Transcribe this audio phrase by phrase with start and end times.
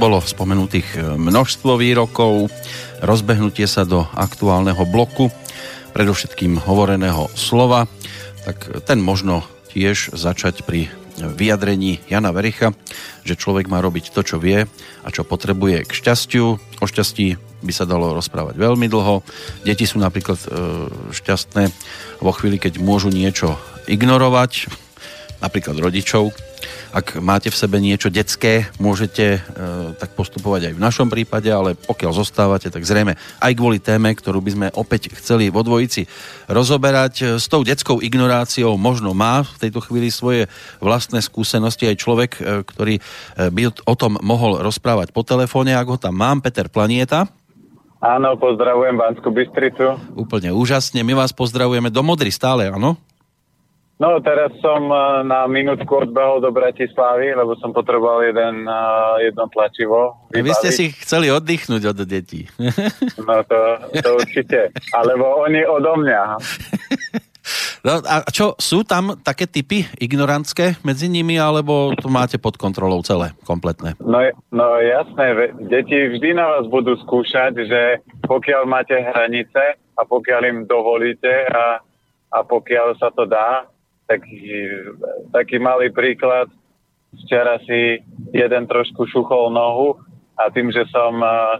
[0.00, 2.48] Bolo spomenutých e, množstvo výrokov,
[3.04, 5.28] rozbehnutie sa do aktuálneho bloku,
[5.92, 7.84] predovšetkým hovoreného slova,
[8.48, 9.44] tak ten možno
[9.76, 10.88] tiež začať pri
[11.20, 12.72] vyjadrení Jana Vericha,
[13.28, 14.64] že človek má robiť to, čo vie
[15.04, 16.56] a čo potrebuje k šťastiu.
[16.56, 19.20] O šťastí by sa dalo rozprávať veľmi dlho.
[19.68, 20.48] Deti sú napríklad e,
[21.12, 21.68] šťastné
[22.24, 23.52] vo chvíli, keď môžu niečo
[23.84, 24.64] ignorovať,
[25.44, 26.32] napríklad rodičov,
[26.90, 29.40] ak máte v sebe niečo detské, môžete e,
[29.94, 34.42] tak postupovať aj v našom prípade, ale pokiaľ zostávate, tak zrejme aj kvôli téme, ktorú
[34.42, 36.10] by sme opäť chceli vo dvojici
[36.50, 37.14] rozoberať.
[37.22, 40.50] E, s tou detskou ignoráciou možno má v tejto chvíli svoje
[40.82, 43.02] vlastné skúsenosti aj človek, e, ktorý e,
[43.54, 47.30] by o tom mohol rozprávať po telefóne, ak ho tam mám, Peter Planieta.
[48.00, 50.00] Áno, pozdravujem Banskú Bystricu.
[50.16, 52.96] Úplne úžasne, my vás pozdravujeme do Modry stále, áno?
[54.00, 59.44] No teraz som eh, na minútku odbehol do Bratislavy, lebo som potreboval jeden, eh, jedno
[59.52, 60.16] tlačivo.
[60.32, 60.44] Vybaviť.
[60.48, 62.48] Vy ste si chceli oddychnúť od detí.
[63.20, 63.60] No to,
[64.00, 64.72] to určite.
[64.96, 66.22] Alebo oni odo mňa.
[67.80, 73.00] No a čo, sú tam také typy ignorantské medzi nimi, alebo to máte pod kontrolou
[73.00, 73.96] celé, kompletné?
[73.96, 74.20] No,
[74.52, 77.82] no jasné, deti vždy na vás budú skúšať, že
[78.28, 81.80] pokiaľ máte hranice a pokiaľ im dovolíte a,
[82.28, 83.64] a pokiaľ sa to dá,
[84.10, 84.42] taký,
[85.30, 86.50] taký malý príklad.
[87.26, 88.02] Včera si
[88.34, 89.98] jeden trošku šuchol nohu
[90.34, 91.58] a tým, že som uh,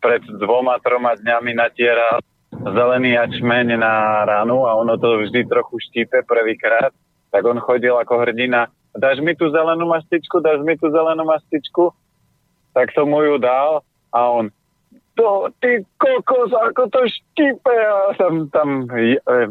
[0.00, 2.20] pred dvoma, troma dňami natieral
[2.52, 6.92] zelený jačmeň na ranu a ono to vždy trochu štípe prvýkrát,
[7.32, 8.68] tak on chodil ako hrdina.
[8.92, 11.96] Dáš mi tú zelenú mastičku, dáš mi tú zelenú mastičku?
[12.76, 13.80] Tak som mu ju dal
[14.12, 14.52] a on
[15.12, 18.88] to, ty kokos, ako to štípe a tam, tam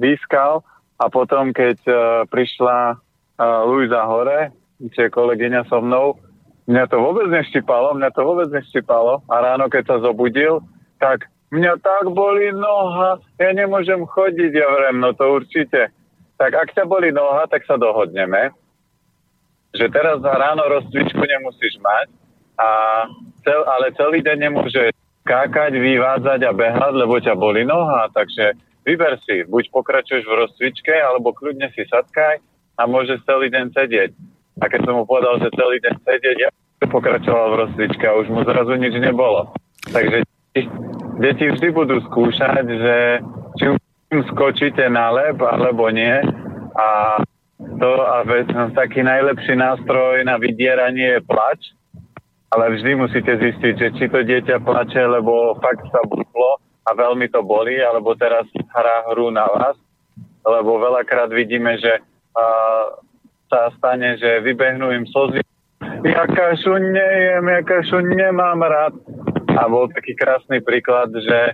[0.02, 0.66] vyskal
[1.02, 1.98] a potom, keď uh,
[2.30, 4.54] prišla uh, Luisa hore,
[4.94, 6.22] čo je kolegyňa so mnou,
[6.70, 9.26] mňa to vôbec neštipalo, mňa to vôbec neštipalo.
[9.26, 10.62] A ráno, keď sa zobudil,
[11.02, 15.90] tak mňa tak boli noha, ja nemôžem chodiť, ja vrem, no to určite.
[16.38, 18.54] Tak ak ťa boli noha, tak sa dohodneme,
[19.74, 22.08] že teraz ráno rozcvičku nemusíš mať,
[22.62, 22.68] a
[23.42, 24.94] cel, ale celý deň nemôže
[25.26, 30.94] skákať, vyvádzať a behať, lebo ťa boli noha, takže Vyber si, buď pokračuješ v rozcvičke,
[30.94, 32.42] alebo kľudne si sadkaj
[32.78, 34.12] a môžeš celý deň sedieť.
[34.62, 36.50] A keď som mu povedal, že celý deň sedieť, ja
[36.90, 39.54] pokračoval v rozcvičke a už mu zrazu nič nebolo.
[39.94, 40.26] Takže
[41.22, 42.96] deti, vždy budú skúšať, že
[43.62, 43.64] či
[44.12, 46.18] im skočíte na lep, alebo nie.
[46.76, 47.22] A
[47.78, 48.26] to a
[48.74, 51.62] taký najlepší nástroj na vydieranie je plač,
[52.54, 57.30] ale vždy musíte zistiť, že či to dieťa plače, lebo fakt sa buklo, a veľmi
[57.30, 59.78] to boli, alebo teraz hrá hru na vás,
[60.42, 62.86] lebo veľakrát vidíme, že uh,
[63.46, 65.46] sa stane, že vybehnú im slzy.
[66.02, 68.96] Ja kašu nejem, ja kašu nemám rád.
[69.52, 71.54] A bol taký krásny príklad, že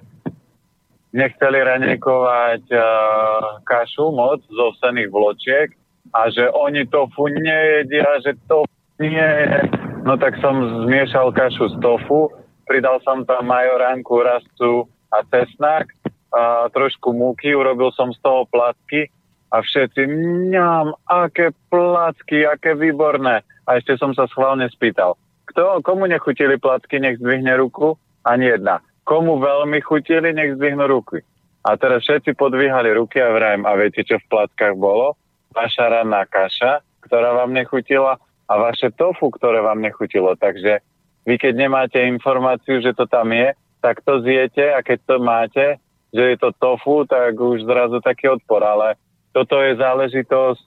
[1.12, 5.70] nechceli ranekovať uh, kašu moc z ovsených vločiek
[6.14, 8.64] a že oni tofu nejedia, že to
[9.02, 9.68] nie je.
[10.08, 12.32] No tak som zmiešal kašu z tofu,
[12.64, 15.92] pridal som tam majoránku, rastu, a cesnak,
[16.34, 19.08] a trošku múky, urobil som z toho placky
[19.48, 23.48] a všetci, mňam, aké placky, aké výborné.
[23.68, 25.16] A ešte som sa schválne spýtal,
[25.48, 27.96] kto, komu nechutili placky, nech zdvihne ruku?
[28.28, 28.84] Ani jedna.
[29.08, 31.24] Komu veľmi chutili, nech zdvihnú ruky.
[31.64, 35.16] A teraz všetci podvíhali ruky a vrajem, a viete, čo v plackách bolo?
[35.56, 40.36] Vaša ranná kaša, ktorá vám nechutila a vaše tofu, ktoré vám nechutilo.
[40.36, 40.84] Takže
[41.28, 45.66] vy keď nemáte informáciu, že to tam je, tak to zjete a keď to máte,
[46.14, 48.96] že je to tofu, tak už zrazu taký odpor, ale
[49.36, 50.64] toto je záležitosť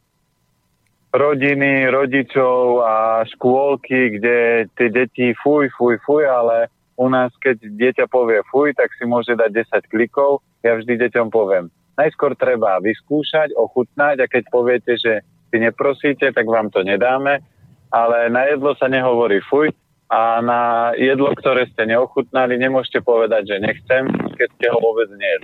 [1.11, 8.07] rodiny, rodičov a škôlky, kde tie deti fuj, fuj, fuj, ale u nás, keď dieťa
[8.07, 9.51] povie fuj, tak si môže dať
[9.83, 10.45] 10 klikov.
[10.63, 16.47] Ja vždy deťom poviem, najskôr treba vyskúšať, ochutnať a keď poviete, že si neprosíte, tak
[16.47, 17.43] vám to nedáme,
[17.91, 19.75] ale na jedlo sa nehovorí fuj,
[20.11, 25.35] a na jedlo, ktoré ste neochutnali, nemôžete povedať, že nechcem, keď ste ho vôbec nie.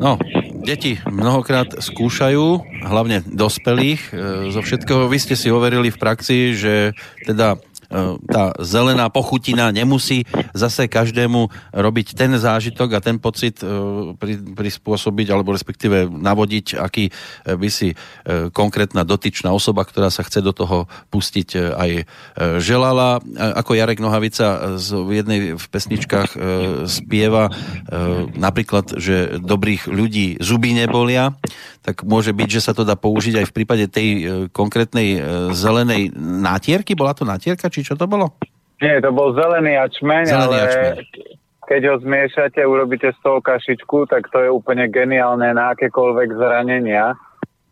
[0.00, 0.16] No,
[0.64, 4.12] deti mnohokrát skúšajú, hlavne dospelých, e,
[4.50, 5.06] zo všetkého.
[5.06, 6.96] Vy ste si overili v praxi, že
[7.28, 7.60] teda
[8.28, 10.24] tá zelená pochutina nemusí
[10.56, 13.68] zase každému robiť ten zážitok a ten pocit e,
[14.56, 17.12] prispôsobiť alebo respektíve navodiť, aký e,
[17.52, 17.94] by si
[18.52, 21.90] konkrétna dotyčná osoba, ktorá sa chce do toho pustiť aj
[22.62, 23.20] želala.
[23.36, 26.30] Ako Jarek Nohavica v jednej v pesničkách
[26.88, 27.52] spieva
[28.32, 31.36] napríklad, že dobrých ľudí zuby nebolia,
[31.82, 34.08] tak môže byť, že sa to dá použiť aj v prípade tej
[34.54, 35.18] konkrétnej
[35.50, 36.94] zelenej nátierky.
[36.94, 38.38] Bola to nátierka, či čo to bolo?
[38.78, 40.94] Nie, to bol zelený ačmeň, zelený ale ačmeň.
[41.66, 47.16] keď ho zmiešate, urobíte z toho kašičku, tak to je úplne geniálne na akékoľvek zranenia,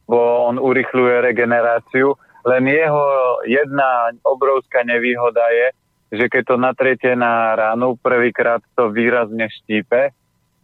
[0.07, 2.17] bo on urychľuje regeneráciu.
[2.49, 3.05] Len jeho
[3.45, 5.67] jedna obrovská nevýhoda je,
[6.17, 10.11] že keď to natriete na ránu, prvýkrát to výrazne štípe,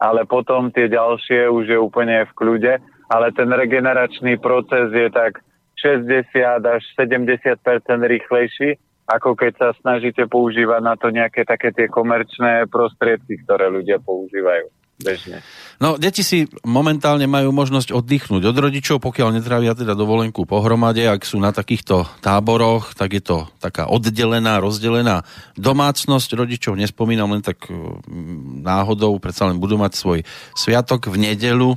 [0.01, 5.43] ale potom tie ďalšie už je úplne v kľude, ale ten regeneračný proces je tak
[5.79, 6.33] 60
[6.65, 13.39] až 70% rýchlejší, ako keď sa snažíte používať na to nejaké také tie komerčné prostriedky,
[13.45, 14.67] ktoré ľudia používajú
[14.97, 15.45] bežne.
[15.77, 21.05] No, deti si momentálne majú možnosť oddychnúť od rodičov, pokiaľ netrávia teda dovolenku pohromade.
[21.05, 25.21] Ak sú na takýchto táboroch, tak je to taká oddelená, rozdelená
[25.61, 26.29] domácnosť.
[26.33, 30.19] Rodičov nespomínam len tak mm, náhodou, predsa len budú mať svoj
[30.57, 31.77] sviatok v nedelu,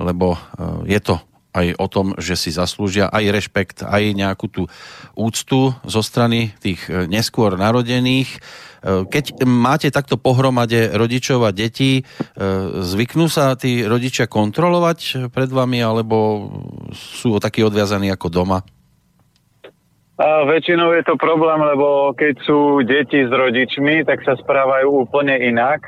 [0.00, 0.38] lebo e,
[0.96, 1.20] je to
[1.50, 4.62] aj o tom, že si zaslúžia aj rešpekt, aj nejakú tú
[5.18, 8.30] úctu zo strany tých e, neskôr narodených.
[8.32, 8.38] E,
[9.04, 12.08] keď máte takto pohromade rodičov a detí,
[12.80, 16.48] zvyknú sa tí rodičia kontrolovať pred vami, alebo
[16.96, 18.58] sú takí odviazaní ako doma?
[20.20, 25.32] A väčšinou je to problém, lebo keď sú deti s rodičmi, tak sa správajú úplne
[25.32, 25.80] inak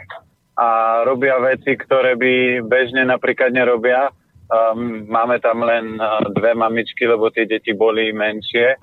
[0.58, 4.12] a robia veci, ktoré by bežne napríklad nerobia
[4.52, 8.76] um, máme tam len uh, dve mamičky, lebo tie deti boli menšie,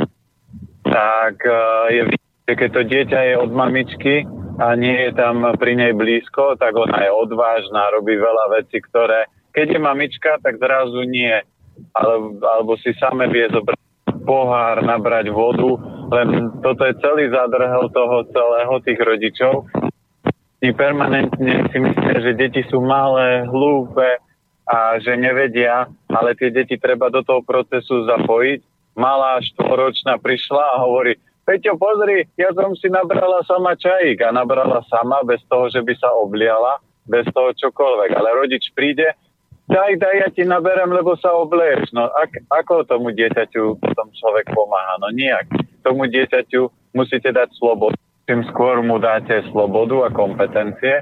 [0.82, 2.10] tak uh, je
[2.50, 4.26] že keď to dieťa je od mamičky
[4.58, 9.30] a nie je tam pri nej blízko, tak ona je odvážna, robí veľa vecí, ktoré,
[9.54, 11.46] keď je mamička, tak zrazu nie.
[11.94, 13.78] Ale, alebo si same vie zobrať
[14.26, 15.78] pohár, nabrať vodu,
[16.10, 19.70] len toto je celý zadrhel toho celého tých rodičov.
[20.60, 24.20] I permanentne si myslia, že deti sú malé, hlúpe,
[24.70, 28.62] a že nevedia, ale tie deti treba do toho procesu zapojiť.
[28.94, 31.18] Malá štvoročná prišla a hovorí,
[31.50, 35.98] Peťo, pozri, ja som si nabrala sama čajík a nabrala sama bez toho, že by
[35.98, 36.78] sa obliala,
[37.10, 38.14] bez toho čokoľvek.
[38.14, 39.18] Ale rodič príde,
[39.66, 41.90] daj, daj, ja ti naberem, lebo sa obleješ.
[41.90, 45.02] No ak, ako tomu dieťaťu potom človek pomáha?
[45.02, 45.50] No nijak.
[45.82, 47.98] Tomu dieťaťu musíte dať slobodu.
[48.30, 51.02] Tým skôr mu dáte slobodu a kompetencie,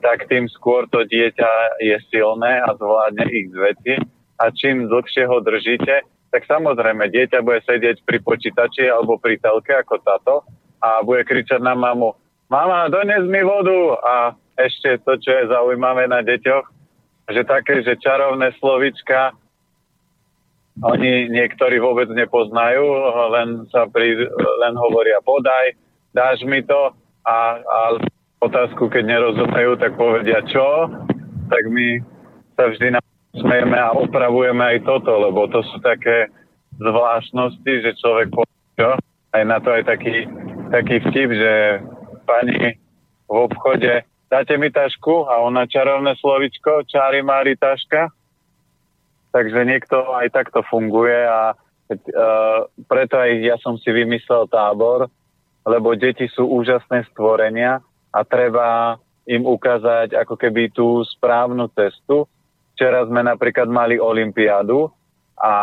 [0.00, 4.00] tak tým skôr to dieťa je silné a zvládne ich veci.
[4.40, 9.76] A čím dlhšie ho držíte, tak samozrejme dieťa bude sedieť pri počítači alebo pri telke
[9.76, 10.34] ako táto
[10.80, 12.16] a bude kričať na mamu,
[12.48, 14.14] mama, dones mi vodu a
[14.56, 16.64] ešte to, čo je zaujímavé na deťoch,
[17.28, 19.36] že také, že čarovné slovička
[20.80, 22.84] oni niektorí vôbec nepoznajú,
[23.36, 24.16] len sa pri,
[24.64, 25.83] len hovoria podaj,
[26.14, 26.94] dáš mi to
[27.26, 27.80] a, a
[28.40, 30.88] otázku, keď nerozumejú, tak povedia čo,
[31.50, 32.00] tak my
[32.54, 32.96] sa vždy
[33.34, 36.30] smejeme a opravujeme aj toto, lebo to sú také
[36.78, 38.90] zvláštnosti, že človek povie čo.
[39.34, 40.30] Aj na to aj taký,
[40.70, 41.52] taký vtip, že
[42.22, 42.78] pani
[43.26, 48.10] v obchode dáte mi tašku a ona čarovné slovičko, čári mári taška.
[49.30, 55.10] Takže niekto aj takto funguje a uh, preto aj ja som si vymyslel tábor,
[55.64, 57.80] lebo deti sú úžasné stvorenia
[58.12, 62.28] a treba im ukázať ako keby tú správnu cestu.
[62.76, 64.92] Včera sme napríklad mali olympiádu
[65.40, 65.54] a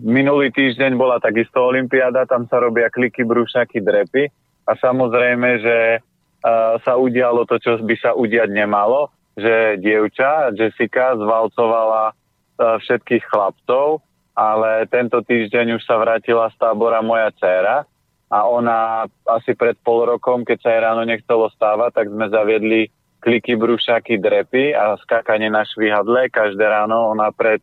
[0.00, 4.32] minulý týždeň bola takisto olympiáda, tam sa robia kliky, brúšaky, drepy
[4.66, 11.18] a samozrejme, že uh, sa udialo to, čo by sa udiať nemalo, že dievča Jessica
[11.18, 14.00] zvalcovala uh, všetkých chlapcov,
[14.32, 17.84] ale tento týždeň už sa vrátila z tábora moja dcéra
[18.32, 22.88] a ona asi pred pol rokom, keď sa jej ráno nechcelo stávať, tak sme zaviedli
[23.20, 26.32] kliky, brúšaky, drepy a skákanie na švihadle.
[26.32, 27.60] Každé ráno ona pred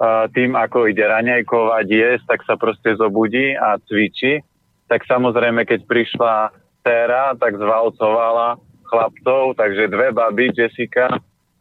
[0.00, 4.40] uh, tým, ako ide raňajkovať, jesť, tak sa proste zobudí a cvičí.
[4.88, 6.34] Tak samozrejme, keď prišla
[6.80, 8.56] téra, tak zvalcovala
[8.88, 11.12] chlapcov, takže dve baby, Jessica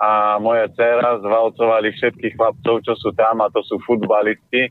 [0.03, 4.67] a moja dcera, zvalcovali všetkých chlapcov, čo sú tam a to sú futbalisti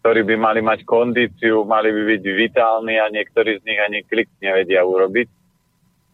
[0.00, 4.32] ktorí by mali mať kondíciu, mali by byť vitálni a niektorí z nich ani klik
[4.40, 5.28] nevedia urobiť.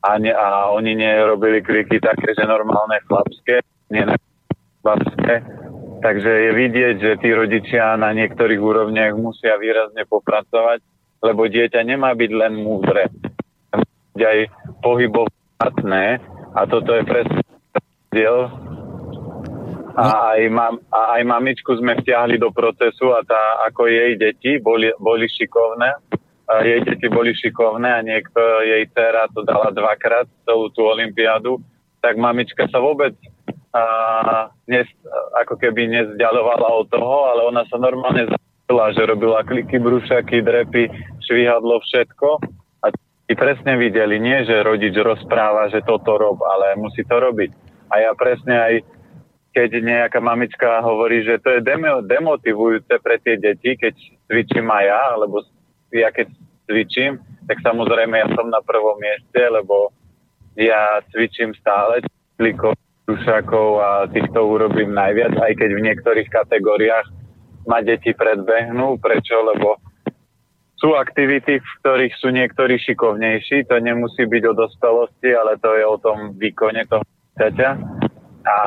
[0.03, 3.63] A, ne, a oni nerobili kliky také, že normálne chlapské,
[3.95, 4.03] nie
[4.83, 5.35] chlapské.
[6.03, 10.83] Takže je vidieť, že tí rodičia na niektorých úrovniach musia výrazne popracovať,
[11.23, 13.11] lebo dieťa nemá byť len múdre,
[14.19, 14.51] aj
[14.83, 16.07] pohybovné
[16.55, 17.46] a toto je presne
[18.17, 18.49] diel
[19.97, 24.61] a aj, mam, a aj mamičku sme vtiahli do procesu a tá, ako jej deti
[24.61, 25.89] boli, boli šikovné,
[26.47, 31.65] a jej deti boli šikovné a niekto, jej dcera to dala dvakrát celú tú olympiádu,
[32.05, 33.17] tak mamička sa vôbec
[33.73, 33.83] a,
[34.69, 34.85] nes,
[35.41, 38.29] ako keby nezdialovala od toho, ale ona sa normálne
[38.67, 40.91] že robila kliky, brúšaky, drepy,
[41.23, 42.29] švihadlo, všetko.
[42.83, 47.66] A ty presne videli, nie že rodič rozpráva, že toto rob, ale musí to robiť.
[47.91, 48.75] A ja presne aj
[49.57, 51.65] keď nejaká mamička hovorí, že to je
[52.05, 53.97] demotivujúce pre tie deti, keď
[54.29, 55.41] cvičím aj ja, alebo
[55.97, 56.29] ja keď
[56.69, 57.17] cvičím,
[57.49, 59.97] tak samozrejme ja som na prvom mieste, lebo
[60.61, 62.05] ja cvičím stále
[62.37, 62.77] klikov,
[63.09, 67.07] dušakov a týchto urobím najviac, aj keď v niektorých kategóriách
[67.65, 69.01] ma deti predbehnú.
[69.01, 69.41] Prečo?
[69.41, 69.81] Lebo
[70.77, 73.65] sú aktivity, v ktorých sú niektorí šikovnejší.
[73.73, 77.01] To nemusí byť o dospelosti, ale to je o tom výkone toho
[77.37, 77.71] dieťaťa
[78.47, 78.59] a,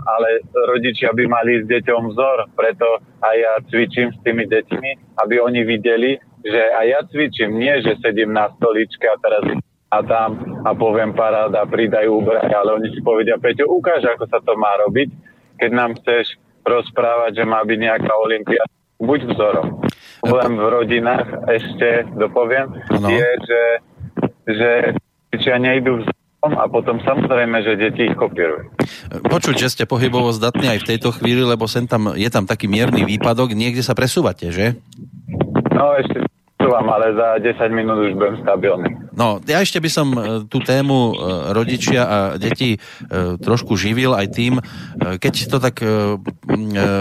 [0.00, 0.28] ale
[0.72, 5.60] rodičia by mali s deťom vzor, preto aj ja cvičím s tými deťmi, aby oni
[5.66, 9.44] videli, že aj ja cvičím, nie že sedím na stoličke a teraz
[9.94, 14.42] a tam a poviem paráda, pridajú úbraj, ale oni si povedia, Peťo, ukáž, ako sa
[14.42, 15.10] to má robiť,
[15.60, 18.62] keď nám chceš rozprávať, že má byť nejaká olimpia,
[18.98, 19.84] buď vzorom.
[20.24, 23.06] Problém v rodinách, ešte dopoviem, no.
[23.06, 24.72] je, že,
[25.36, 28.76] že nejdú vzorom a potom samozrejme, že deti ich kopírujú.
[29.24, 32.68] Počuť, že ste pohybovo zdatní aj v tejto chvíli, lebo sem tam, je tam taký
[32.68, 34.76] mierny výpadok, niekde sa presúvate, že?
[35.72, 36.33] No ešte
[36.68, 38.90] vám, ale za 10 minút už budem stabilný.
[39.14, 40.18] No, ja ešte by som e,
[40.50, 41.14] tú tému e,
[41.54, 42.78] rodičia a deti e,
[43.38, 44.58] trošku živil aj tým,
[44.98, 45.76] keď to tak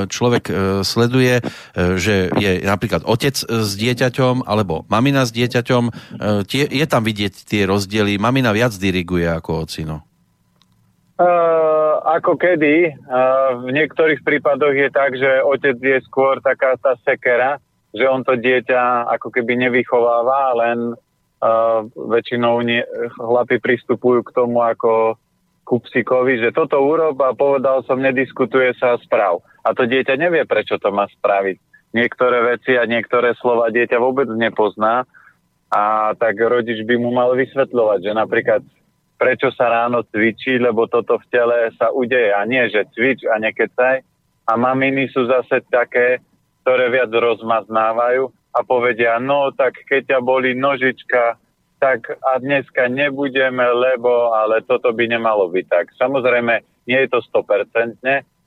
[0.10, 0.46] človek
[0.82, 1.41] sleduje,
[1.74, 5.84] že je napríklad otec s dieťaťom alebo mamina s dieťaťom,
[6.50, 8.17] je tam vidieť tie rozdiely.
[8.17, 10.03] Mamina viac diriguje ako ocino.
[11.13, 12.89] Uh, ako kedy.
[12.89, 17.62] Uh, v niektorých prípadoch je tak, že otec je skôr taká tá sekera,
[17.93, 22.81] že on to dieťa ako keby nevychováva, len uh, väčšinou nie,
[23.15, 25.15] chlapi pristupujú k tomu ako
[25.63, 29.39] ku psíkovi, že toto urob a povedal som, nediskutuje sa správ.
[29.63, 31.57] A to dieťa nevie, prečo to má spraviť.
[31.95, 35.07] Niektoré veci a niektoré slova dieťa vôbec nepozná
[35.71, 38.62] a tak rodič by mu mal vysvetľovať, že napríklad
[39.17, 43.39] prečo sa ráno cvičí, lebo toto v tele sa udeje a nie, že cvič a
[43.39, 44.03] nekecaj.
[44.43, 46.19] A maminy sú zase také,
[46.63, 51.36] ktoré viac rozmaznávajú a povedia, no tak keď ťa boli nožička,
[51.84, 55.86] tak a dneska nebudeme, lebo, ale toto by nemalo byť tak.
[56.00, 58.00] Samozrejme, nie je to 100%,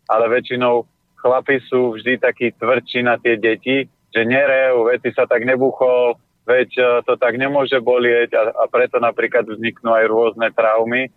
[0.09, 0.89] ale väčšinou
[1.21, 6.17] chlapi sú vždy takí tvrdší na tie deti, že nerejú, veci sa tak nebuchol,
[6.49, 11.13] veď e, to tak nemôže bolieť a, a preto napríklad vzniknú aj rôzne traumy,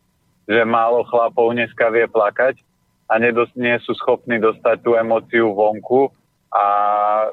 [0.49, 2.59] že málo chlapov dneska vie plakať
[3.07, 6.11] a nedos- nie sú schopní dostať tú emóciu vonku
[6.49, 6.63] a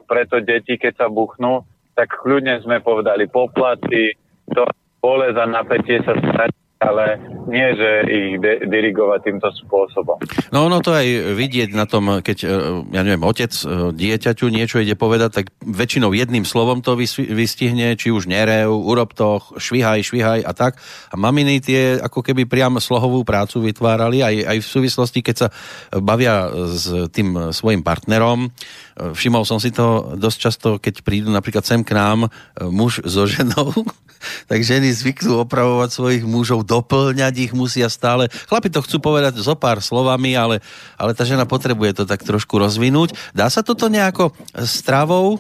[0.05, 1.65] preto deti, keď sa buchnú,
[1.97, 4.13] tak kľudne sme povedali poplaty,
[4.53, 4.69] to
[5.01, 7.17] pole za napätie sa stratí ale
[7.49, 10.21] nie, že ich de- dirigovať týmto spôsobom.
[10.53, 12.49] No ono to aj vidieť na tom, keď, e,
[12.93, 16.93] ja neviem, otec e, dieťaťu niečo ide povedať, tak väčšinou jedným slovom to
[17.33, 20.77] vystihne, či už nerev, urob to, švihaj, švihaj a tak.
[21.09, 25.49] A maminy tie ako keby priam slohovú prácu vytvárali aj, aj v súvislosti, keď sa
[25.97, 28.53] bavia s tým svojim partnerom.
[28.97, 32.33] E, všimol som si to dosť často, keď prídu napríklad sem k nám
[32.73, 33.71] muž so ženou,
[34.51, 38.33] tak ženy zvyknú opravovať svojich mužov, doplňať ich musia stále.
[38.49, 40.65] Chlapi to chcú povedať zo pár slovami, ale,
[40.97, 43.15] ale tá žena potrebuje to tak trošku rozvinúť.
[43.37, 44.33] Dá sa toto nejako
[44.65, 45.39] stravou e,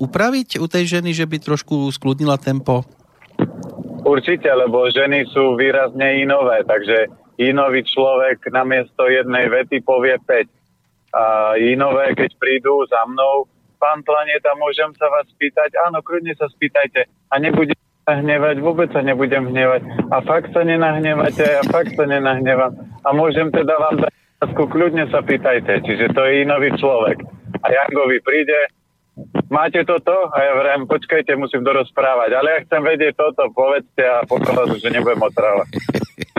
[0.00, 2.82] upraviť u tej ženy, že by trošku skludnila tempo?
[4.06, 10.46] Určite, lebo ženy sú výrazne inové, takže inový človek namiesto jednej vety povie 5.
[11.16, 13.48] A inové, keď prídu za mnou,
[13.80, 15.72] pán Planeta, môžem sa vás spýtať?
[15.88, 17.08] Áno, kľudne sa spýtajte.
[17.32, 17.72] A nebude
[18.04, 20.12] hnevať, vôbec sa nebudem hnevať.
[20.12, 22.76] A fakt sa nenahnevate, a fakt sa nenahnevam.
[23.02, 25.82] A môžem teda vám dať otázku, kľudne sa pýtajte.
[25.82, 27.18] Čiže to je inový človek.
[27.64, 28.70] A Jangovi príde,
[29.48, 30.28] máte toto?
[30.30, 32.30] A ja vrem, počkajte, musím to rozprávať.
[32.36, 35.68] Ale ja chcem vedieť toto, povedzte a potom vás už nebudem otrávať.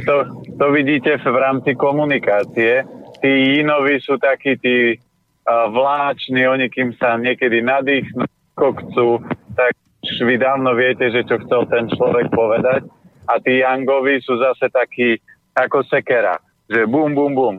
[0.08, 0.16] To,
[0.56, 2.88] to vidíte v rámci komunikácie.
[3.28, 8.24] Tí inoví sú takí tí uh, vláční, oni kým sa niekedy nadýchnú,
[8.56, 9.20] chcú,
[9.52, 12.88] tak vy dávno viete, že čo chcel ten človek povedať.
[13.28, 15.20] A tí Yangovi sú zase takí
[15.60, 16.40] ako sekera,
[16.72, 17.56] že bum, bum, bum.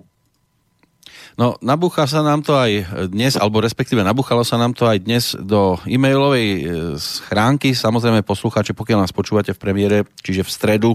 [1.38, 5.38] No, nabúcha sa nám to aj dnes, alebo respektíve nabúchalo sa nám to aj dnes
[5.38, 6.60] do e-mailovej e,
[6.98, 7.78] schránky.
[7.78, 10.90] Samozrejme, poslucháči, pokiaľ nás počúvate v premiére, čiže v stredu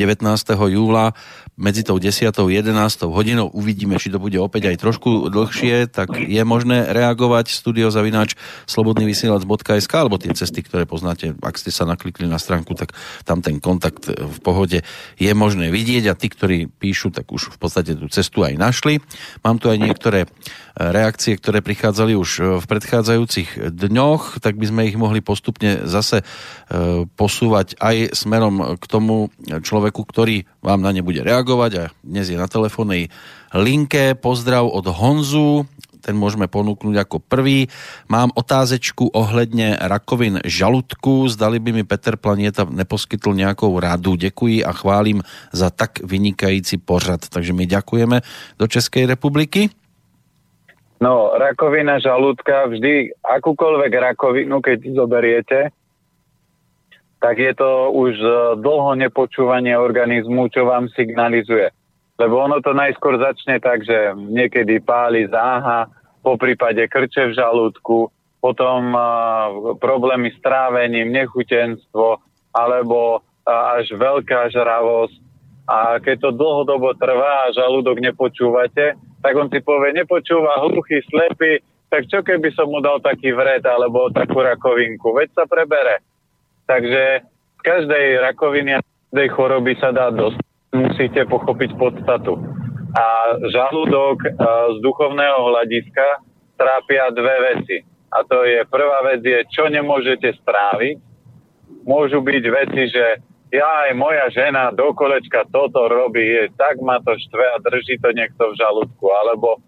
[0.00, 0.24] 19.
[0.72, 1.12] júla,
[1.60, 2.24] medzi tou 10.
[2.24, 2.72] a 11.
[3.12, 3.52] hodinou.
[3.52, 10.16] Uvidíme, či to bude opäť aj trošku dlhšie, tak je možné reagovať studiozavináč slobodnyvysielac.sk alebo
[10.16, 12.96] tie cesty, ktoré poznáte, ak ste sa naklikli na stránku, tak
[13.28, 14.80] tam ten kontakt v pohode
[15.20, 19.04] je možné vidieť a tí, ktorí píšu, tak už v podstate tú cestu aj našli.
[19.44, 20.30] Mám tu aj niektoré
[20.72, 26.24] reakcie, ktoré prichádzali už v predchádzajúcich dňoch, tak by sme ich mohli postupne zase
[27.18, 32.40] posúvať aj smerom k tomu človeku, ktorý vám na ne bude reagovať a dnes je
[32.40, 33.12] na telefónnej
[33.52, 34.16] linke.
[34.16, 35.68] Pozdrav od Honzu,
[36.02, 37.70] ten môžeme ponúknuť ako prvý.
[38.10, 41.30] Mám otázečku ohledne rakovin žaludku.
[41.30, 44.18] Zdali by mi Peter Planieta neposkytl nejakou radu.
[44.18, 45.22] Ďakujem a chválim
[45.54, 47.30] za tak vynikající pořad.
[47.30, 48.18] Takže my ďakujeme
[48.58, 49.70] do Českej republiky.
[51.02, 55.60] No, rakovina žalúdka, vždy akúkoľvek rakovinu, keď zoberiete,
[57.18, 58.18] tak je to už
[58.62, 61.70] dlho nepočúvanie organizmu, čo vám signalizuje.
[62.22, 65.90] Lebo ono to najskôr začne tak, že niekedy páli záha,
[66.22, 68.06] po prípade krče v žalúdku,
[68.38, 72.22] potom uh, problémy s trávením, nechutenstvo,
[72.54, 75.18] alebo uh, až veľká žravosť.
[75.66, 81.58] A keď to dlhodobo trvá a žalúdok nepočúvate, tak on si povie, nepočúva hluchý, slepý,
[81.90, 85.98] tak čo keby som mu dal taký vred alebo takú rakovinku, veď sa prebere.
[86.70, 87.02] Takže
[87.58, 92.40] z každej rakoviny a každej choroby sa dá dostať musíte pochopiť podstatu.
[92.92, 94.24] A žalúdok
[94.72, 96.24] z duchovného hľadiska
[96.56, 97.76] trápia dve veci.
[98.12, 101.00] A to je, prvá vec je, čo nemôžete stráviť.
[101.88, 103.04] Môžu byť veci, že
[103.52, 107.96] ja aj moja žena do kolečka toto robí, je, tak ma to štve a drží
[108.00, 109.06] to niekto v žalúdku.
[109.08, 109.60] Alebo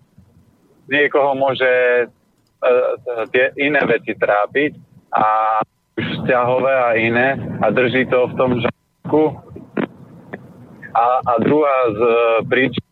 [0.88, 1.72] niekoho môže
[2.08, 4.76] uh, tie iné veci trápiť
[5.12, 5.60] a
[5.96, 7.28] už vzťahové a iné
[7.64, 9.22] a drží to v tom žalúdku
[10.94, 12.86] a, a druhá z e, príčin,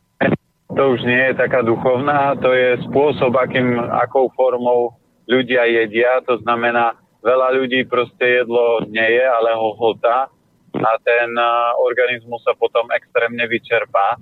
[0.75, 4.99] to už nie je taká duchovná, to je spôsob, akým, akou formou
[5.31, 6.19] ľudia jedia.
[6.27, 10.33] To znamená, veľa ľudí proste jedlo nie je, ale ho hltá
[10.73, 14.19] a ten uh, organizmus sa potom extrémne vyčerpá.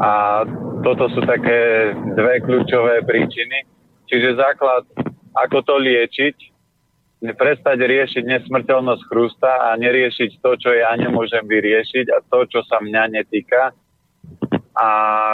[0.00, 0.44] A
[0.84, 3.64] toto sú také dve kľúčové príčiny.
[4.06, 4.84] Čiže základ,
[5.34, 6.36] ako to liečiť,
[7.22, 12.82] prestať riešiť nesmrteľnosť chrústa a neriešiť to, čo ja nemôžem vyriešiť a to, čo sa
[12.84, 13.72] mňa netýka.
[14.76, 14.88] A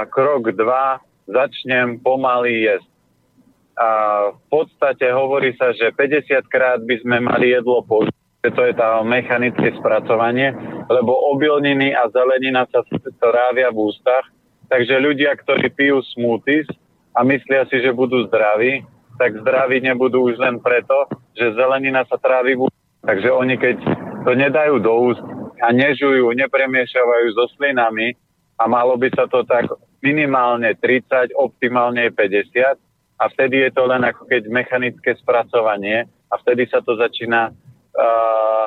[0.07, 2.90] krok dva, začnem pomaly jesť.
[3.73, 3.88] A
[4.31, 8.14] v podstate hovorí sa, že 50 krát by sme mali jedlo použiť.
[8.42, 10.51] To je tá mechanické spracovanie,
[10.90, 12.83] lebo obilniny a zelenina sa
[13.23, 14.27] trávia v ústach.
[14.66, 16.66] Takže ľudia, ktorí pijú smoothies
[17.14, 18.83] a myslia si, že budú zdraví,
[19.18, 22.68] tak zdraví nebudú už len preto, že zelenina sa trávi v
[23.03, 23.77] Takže oni keď
[24.22, 25.22] to nedajú do úst
[25.59, 28.14] a nežujú, nepremiešavajú so slinami
[28.59, 29.66] a malo by sa to tak
[29.98, 32.79] minimálne 30, optimálne 50
[33.18, 38.66] a vtedy je to len ako keď mechanické spracovanie a vtedy sa to začína uh,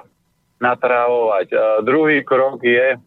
[0.59, 1.47] natrávovať.
[1.51, 2.99] Uh, druhý krok je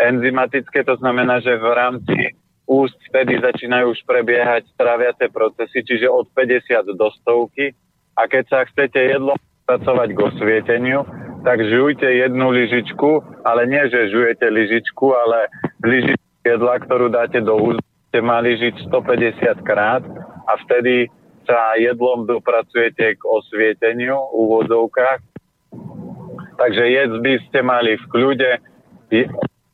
[0.00, 2.16] enzymatické, to znamená, že v rámci
[2.64, 7.76] úst vtedy začínajú už prebiehať straviace procesy, čiže od 50 do stovky.
[8.14, 9.34] A keď sa chcete jedlo
[9.66, 11.04] pracovať k osvieteniu,
[11.44, 15.50] tak žujte jednu lyžičku, ale nie, že žujete lyžičku, ale
[15.84, 20.04] lyžičku jedla, ktorú dáte do úst, ste mali žiť 150 krát
[20.48, 21.08] a vtedy
[21.44, 25.20] sa jedlom dopracujete k osvieteniu v úvodzovkách.
[26.54, 28.50] Takže jedz by ste mali v kľude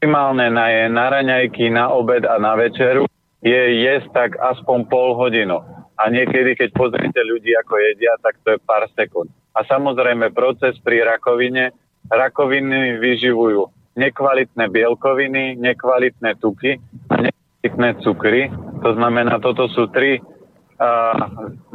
[0.01, 3.05] optimálne na, je na raňajky, na obed a na večeru
[3.45, 5.61] je jesť tak aspoň pol hodinu.
[6.01, 9.29] A niekedy, keď pozrite ľudí, ako jedia, tak to je pár sekúnd.
[9.53, 11.77] A samozrejme, proces pri rakovine,
[12.09, 13.69] rakoviny vyživujú
[14.01, 16.81] nekvalitné bielkoviny, nekvalitné tuky
[17.13, 18.49] a nekvalitné cukry.
[18.81, 21.25] To znamená, toto sú tri uh,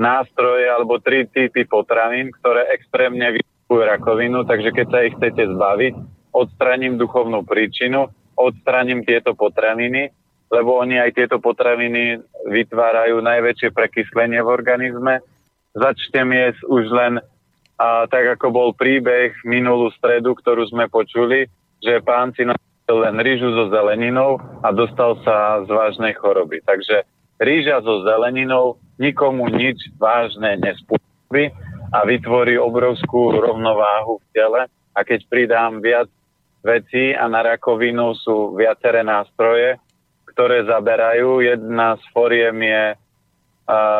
[0.01, 6.14] nástroje alebo tri typy potravín, ktoré extrémne vyživujú rakovinu, takže keď sa ich chcete zbaviť,
[6.35, 10.11] odstraním duchovnú príčinu, odstraním tieto potraviny,
[10.51, 12.19] lebo oni aj tieto potraviny
[12.51, 15.23] vytvárajú najväčšie prekyslenie v organizme.
[15.71, 17.13] Začnem jesť už len
[17.75, 21.47] a, tak, ako bol príbeh minulú stredu, ktorú sme počuli,
[21.83, 26.63] že pán si nasil len rýžu so zeleninou a dostal sa z vážnej choroby.
[26.63, 27.03] Takže
[27.43, 31.51] rýža so zeleninou nikomu nič vážne nespôsobí
[31.91, 34.61] a vytvorí obrovskú rovnováhu v tele.
[34.95, 36.07] A keď pridám viac
[36.65, 39.77] veci a na rakovinu sú viaceré nástroje,
[40.33, 41.45] ktoré zaberajú.
[41.45, 42.97] Jedna z foriem je uh,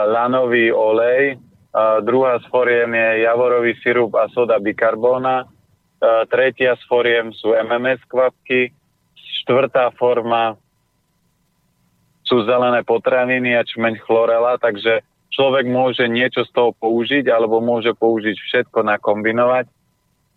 [0.10, 6.84] lanový olej, uh, druhá z foriem je javorový sirup a soda bikarbóna, uh, tretia z
[6.90, 8.74] foriem sú MMS kvapky,
[9.46, 10.58] štvrtá forma
[12.26, 17.94] sú zelené potraviny a čmeň chlorela, takže človek môže niečo z toho použiť alebo môže
[17.94, 19.70] použiť všetko nakombinovať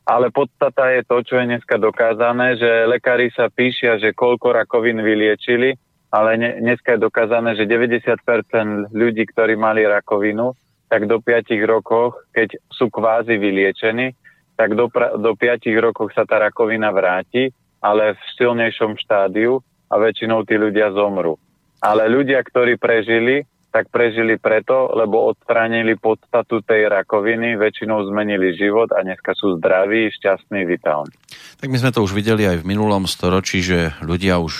[0.09, 5.05] ale podstata je to, čo je dneska dokázané, že lekári sa píšia, že koľko rakovín
[5.05, 5.77] vyliečili
[6.09, 10.57] ale dneska je dokázané, že 90% ľudí, ktorí mali rakovinu,
[10.89, 14.17] tak do 5 rokoch, keď sú kvázi vyliečení,
[14.57, 14.89] tak do,
[15.21, 17.53] do 5 rokoch sa tá rakovina vráti,
[17.85, 19.61] ale v silnejšom štádiu
[19.93, 21.37] a väčšinou tí ľudia zomru.
[21.85, 28.89] Ale ľudia, ktorí prežili, tak prežili preto, lebo odstránili podstatu tej rakoviny, väčšinou zmenili život
[28.97, 31.13] a dneska sú zdraví, šťastní, vitálni.
[31.59, 34.55] Tak my sme to už videli aj v minulom storočí, že ľudia už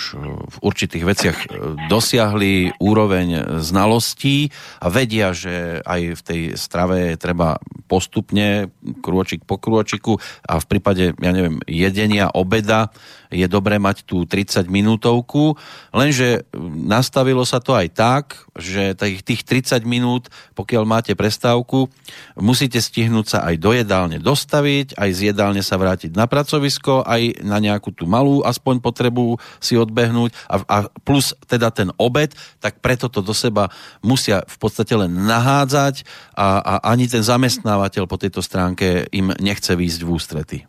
[0.45, 1.47] v určitých veciach e,
[1.87, 7.57] dosiahli úroveň znalostí a vedia, že aj v tej strave treba
[7.89, 8.69] postupne,
[9.01, 12.93] krôčik po krôčiku a v prípade, ja neviem, jedenia, obeda
[13.29, 15.53] je dobré mať tú 30 minútovku,
[15.93, 16.49] lenže
[16.85, 18.25] nastavilo sa to aj tak,
[18.57, 21.87] že tých 30 minút, pokiaľ máte prestávku,
[22.33, 27.45] musíte stihnúť sa aj do jedálne dostaviť, aj z jedálne sa vrátiť na pracovisko, aj
[27.45, 32.81] na nejakú tú malú aspoň potrebu si odbehnúť a, a plus teda ten obed, tak
[32.81, 33.69] preto to do seba
[34.01, 36.01] musia v podstate len nahádzať
[36.33, 40.68] a, a ani ten zamestnávateľ po tejto stránke im nechce výjsť v ústrety.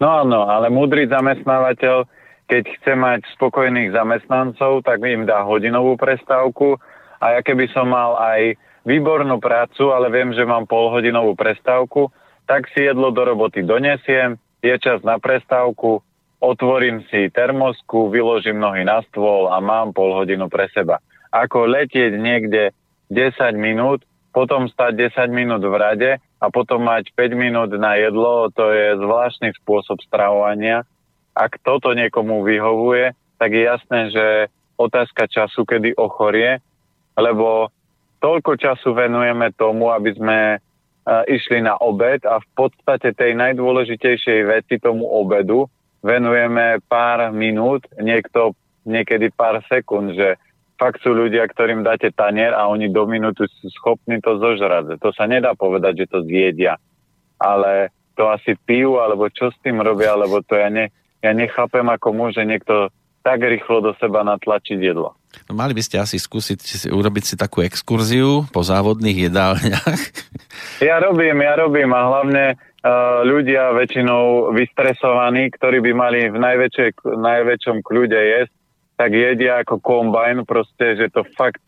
[0.00, 2.08] No áno, ale múdry zamestnávateľ,
[2.48, 6.80] keď chce mať spokojných zamestnancov, tak im dá hodinovú prestávku
[7.20, 8.56] a ja keby som mal aj
[8.88, 12.08] výbornú prácu, ale viem, že mám polhodinovú prestávku,
[12.48, 16.00] tak si jedlo do roboty donesiem, je čas na prestávku,
[16.40, 20.96] otvorím si termosku, vyložím nohy na stôl a mám pol hodinu pre seba.
[21.28, 22.72] Ako letieť niekde
[23.12, 24.00] 10 minút,
[24.32, 26.10] potom stať 10 minút v rade
[26.40, 30.88] a potom mať 5 minút na jedlo, to je zvláštny spôsob stravovania.
[31.36, 34.26] Ak toto niekomu vyhovuje, tak je jasné, že
[34.80, 36.64] otázka času, kedy ochorie,
[37.20, 37.68] lebo
[38.24, 44.40] toľko času venujeme tomu, aby sme uh, išli na obed a v podstate tej najdôležitejšej
[44.48, 45.68] veci tomu obedu
[46.00, 48.56] venujeme pár minút, niekto
[48.88, 50.40] niekedy pár sekúnd, že
[50.80, 54.96] fakt sú ľudia, ktorým dáte tanier a oni do minúty sú schopní to zožrať.
[54.96, 56.80] To sa nedá povedať, že to zjedia.
[57.36, 60.88] Ale to asi pijú, alebo čo s tým robia, alebo to ja, ne,
[61.20, 62.88] ja nechápem, ako môže niekto
[63.20, 65.12] tak rýchlo do seba natlačiť jedlo.
[65.46, 70.00] No, mali by ste asi skúsiť si, urobiť si takú exkurziu po závodných jedálniach.
[70.80, 76.40] Ja robím, ja robím a hlavne uh, ľudia väčšinou vystresovaní, ktorí by mali v
[77.20, 78.52] najväčšom kľude jesť,
[79.00, 81.64] tak jedia ako kombajn, proste, že to fakt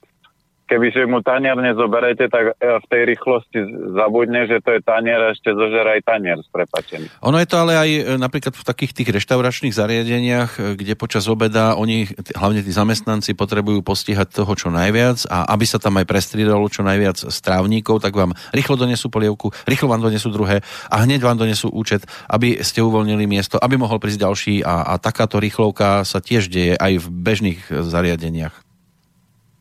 [0.73, 3.61] kebyže mu tanier nezoberete, tak e, v tej rýchlosti
[3.93, 7.13] zabudne, že to je tanier a ešte zožera aj tanier s prepačením.
[7.21, 11.29] Ono je to ale aj e, napríklad v takých tých reštauračných zariadeniach, e, kde počas
[11.29, 16.09] obeda oni, hlavne tí zamestnanci, potrebujú postihať toho čo najviac a aby sa tam aj
[16.09, 21.21] prestriedalo čo najviac strávnikov, tak vám rýchlo donesú polievku, rýchlo vám donesú druhé a hneď
[21.21, 26.09] vám donesú účet, aby ste uvoľnili miesto, aby mohol prísť ďalší a, a takáto rýchlovka
[26.09, 28.72] sa tiež deje aj v bežných zariadeniach.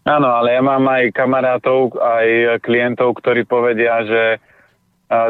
[0.01, 4.23] Áno, ale ja mám aj kamarátov, aj klientov, ktorí povedia, že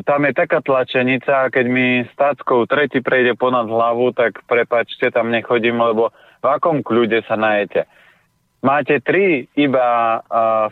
[0.08, 5.82] tam je taká tlačenica keď mi táckou tretí prejde ponad hlavu, tak prepačte, tam nechodím,
[5.82, 7.90] lebo v akom kľude sa najete.
[8.62, 10.22] Máte tri iba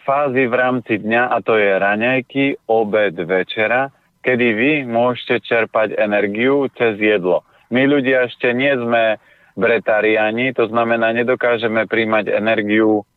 [0.05, 3.89] fázy v rámci dňa a to je raňajky, obed, večera,
[4.21, 7.41] kedy vy môžete čerpať energiu cez jedlo.
[7.73, 9.17] My ľudia ešte nie sme
[9.57, 13.09] bretariani, to znamená, nedokážeme príjmať energiu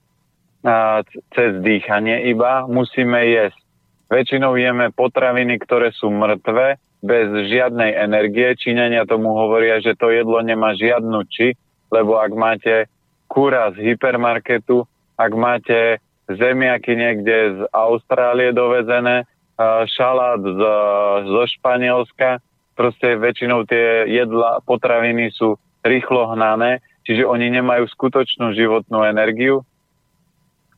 [1.35, 3.59] cez dýchanie iba, musíme jesť.
[4.13, 8.55] Väčšinou jeme potraviny, ktoré sú mŕtve, bez žiadnej energie.
[8.55, 11.59] Číňania tomu hovoria, že to jedlo nemá žiadnu či,
[11.91, 12.87] lebo ak máte
[13.27, 14.87] kúra z hypermarketu,
[15.19, 15.99] ak máte
[16.31, 19.27] zemiaky niekde z Austrálie dovezené,
[19.91, 20.61] šalát z,
[21.27, 22.39] zo Španielska,
[22.79, 29.67] proste väčšinou tie jedla, potraviny sú rýchlo hnané, čiže oni nemajú skutočnú životnú energiu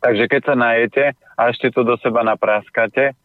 [0.04, 1.04] Takže keď sa najete
[1.40, 3.16] a ešte to do seba napráskate,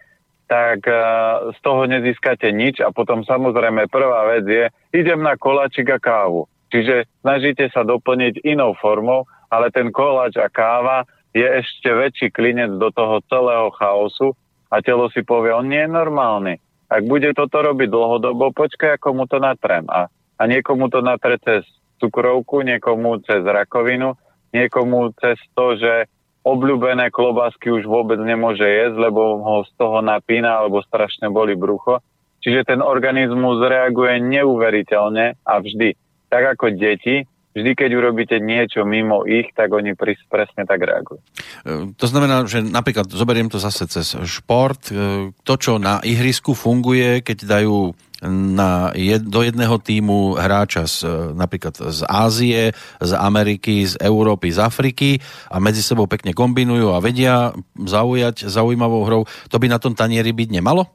[0.47, 4.65] tak uh, z toho nezískate nič a potom samozrejme prvá vec je,
[4.95, 6.47] idem na koláčik a kávu.
[6.71, 11.03] Čiže snažíte sa doplniť inou formou, ale ten koláč a káva
[11.35, 14.33] je ešte väčší klinec do toho celého chaosu
[14.71, 16.53] a telo si povie, on nie je normálny.
[16.89, 19.85] Ak bude toto robiť dlhodobo, počkaj, ako mu to natrem.
[19.93, 21.61] A, a niekomu to natre cez
[22.01, 24.17] cukrovku, niekomu cez rakovinu,
[24.49, 26.09] niekomu cez to, že
[26.43, 32.01] obľúbené klobásky už vôbec nemôže jesť, lebo ho z toho napína alebo strašne boli brucho.
[32.39, 35.93] Čiže ten organizmus reaguje neuveriteľne a vždy.
[36.31, 39.97] Tak ako deti, vždy, keď urobíte niečo mimo ich, tak oni
[40.29, 41.19] presne tak reagujú.
[41.65, 46.53] E, to znamená, že napríklad, zoberiem to zase cez šport, e, to, čo na ihrisku
[46.53, 47.93] funguje, keď dajú
[48.27, 51.07] na jed, do jedného týmu hráča z,
[51.39, 55.09] napríklad z Ázie, z Ameriky, z Európy, z Afriky
[55.47, 59.21] a medzi sebou pekne kombinujú a vedia zaujať zaujímavou hrou.
[59.23, 60.91] To by na tom tanieri byť nemalo?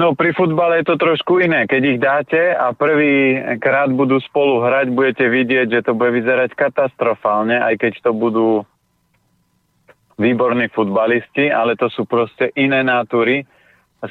[0.00, 1.68] No pri futbale je to trošku iné.
[1.68, 6.56] Keď ich dáte a prvý krát budú spolu hrať, budete vidieť, že to bude vyzerať
[6.56, 8.64] katastrofálne, aj keď to budú
[10.16, 13.44] výborní futbalisti, ale to sú proste iné nátury.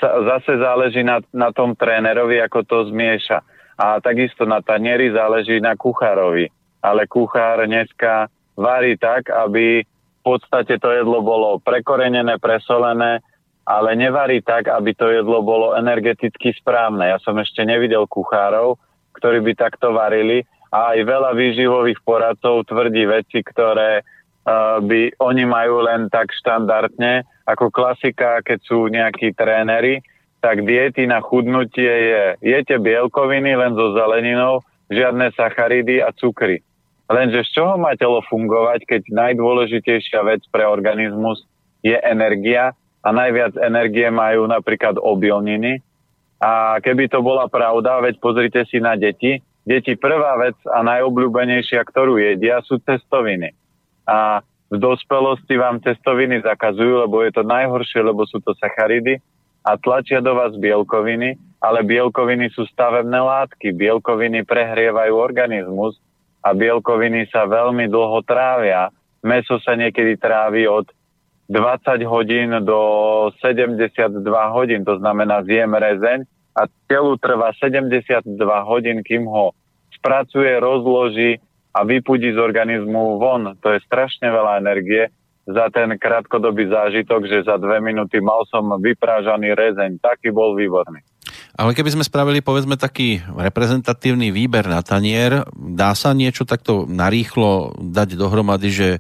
[0.02, 3.42] Zase záleží na, na tom trénerovi, ako to zmieša.
[3.82, 6.48] A takisto na tanieri záleží na kuchárovi.
[6.82, 13.26] Ale kuchár dneska varí tak, aby v podstate to jedlo bolo prekorenené, presolené,
[13.72, 17.08] ale nevarí tak, aby to jedlo bolo energeticky správne.
[17.08, 18.76] Ja som ešte nevidel kuchárov,
[19.16, 20.44] ktorí by takto varili
[20.76, 27.24] a aj veľa výživových poradcov tvrdí veci, ktoré uh, by oni majú len tak štandardne.
[27.48, 30.04] Ako klasika, keď sú nejakí tréneri,
[30.44, 36.60] tak diety na chudnutie je jete bielkoviny len so zeleninou, žiadne sacharidy a cukry.
[37.08, 41.44] Lenže z čoho má telo fungovať, keď najdôležitejšia vec pre organizmus
[41.84, 45.82] je energia a najviac energie majú napríklad obilniny.
[46.42, 49.42] A keby to bola pravda, veď pozrite si na deti.
[49.62, 53.54] Deti prvá vec a najobľúbenejšia, ktorú jedia, sú cestoviny.
[54.10, 59.22] A v dospelosti vám cestoviny zakazujú, lebo je to najhoršie, lebo sú to sacharidy
[59.62, 63.78] a tlačia do vás bielkoviny, ale bielkoviny sú stavebné látky.
[63.78, 66.02] Bielkoviny prehrievajú organizmus
[66.42, 68.90] a bielkoviny sa veľmi dlho trávia.
[69.22, 70.90] Meso sa niekedy trávi od
[71.52, 72.80] 20 hodín do
[73.44, 74.24] 72
[74.56, 76.24] hodín, to znamená zjem rezeň
[76.56, 78.24] a telu trvá 72
[78.64, 79.52] hodín, kým ho
[79.92, 81.44] spracuje, rozloží
[81.76, 83.60] a vypudí z organizmu von.
[83.60, 85.12] To je strašne veľa energie
[85.44, 90.00] za ten krátkodobý zážitok, že za dve minúty mal som vyprážaný rezeň.
[90.00, 91.04] Taký bol výborný.
[91.52, 97.76] Ale keby sme spravili povedzme taký reprezentatívny výber na tanier, dá sa niečo takto narýchlo
[97.76, 99.00] dať dohromady, že e,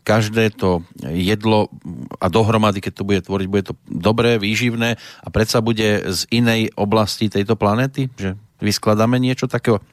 [0.00, 1.68] každé to jedlo
[2.16, 6.72] a dohromady, keď to bude tvoriť, bude to dobré, výživné a predsa bude z inej
[6.72, 8.08] oblasti tejto planéty?
[8.16, 9.84] Že vyskladáme niečo takého?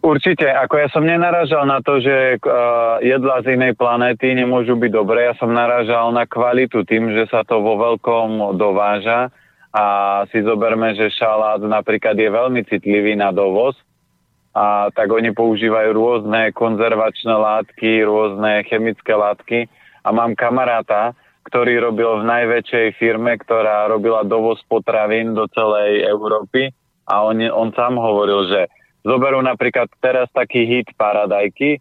[0.00, 4.90] Určite, ako ja som nenaražal na to, že uh, jedla z inej planéty nemôžu byť
[4.96, 9.28] dobré, ja som naražal na kvalitu tým, že sa to vo veľkom dováža
[9.70, 9.84] a
[10.34, 13.78] si zoberme, že šalát napríklad je veľmi citlivý na dovoz.
[14.50, 19.70] A tak oni používajú rôzne konzervačné látky, rôzne chemické látky.
[20.02, 21.14] A mám kamaráta,
[21.46, 26.74] ktorý robil v najväčšej firme, ktorá robila dovoz potravín do celej Európy.
[27.06, 28.66] A on, on sám hovoril, že
[29.06, 31.78] zoberú napríklad teraz taký hit paradajky,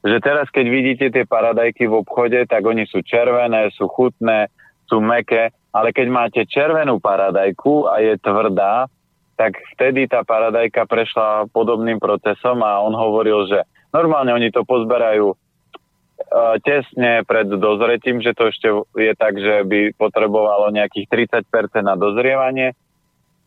[0.00, 4.48] že teraz keď vidíte tie paradajky v obchode, tak oni sú červené, sú chutné,
[4.88, 8.90] sú meké ale keď máte červenú paradajku a je tvrdá,
[9.38, 15.32] tak vtedy tá paradajka prešla podobným procesom a on hovoril, že normálne oni to pozberajú
[15.32, 15.36] uh,
[16.60, 18.68] tesne pred dozretím, že to ešte
[19.00, 22.76] je tak, že by potrebovalo nejakých 30% na dozrievanie.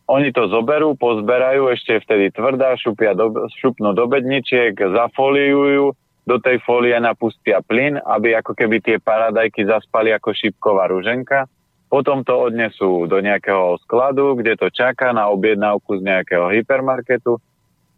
[0.04, 6.60] Oni to zoberú, pozberajú, ešte vtedy tvrdá, šupia do, šupnú do bedničiek, zafoliujú, do tej
[6.64, 11.48] folie napustia plyn, aby ako keby tie paradajky zaspali ako šípková ruženka
[11.88, 17.38] potom to odnesú do nejakého skladu, kde to čaká na objednávku z nejakého hypermarketu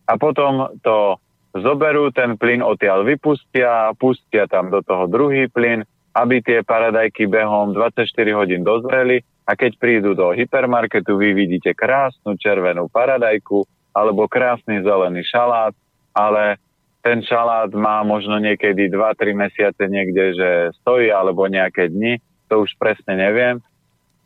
[0.07, 1.18] a potom to
[1.57, 5.83] zoberú, ten plyn odtiaľ vypustia, pustia tam do toho druhý plyn,
[6.16, 12.37] aby tie paradajky behom 24 hodín dozreli a keď prídu do hypermarketu, vy vidíte krásnu
[12.40, 13.64] červenú paradajku
[13.96, 15.72] alebo krásny zelený šalát,
[16.12, 16.61] ale
[17.01, 20.51] ten šalát má možno niekedy 2-3 mesiace niekde, že
[20.83, 22.18] stojí alebo nejaké dni,
[22.51, 23.62] to už presne neviem,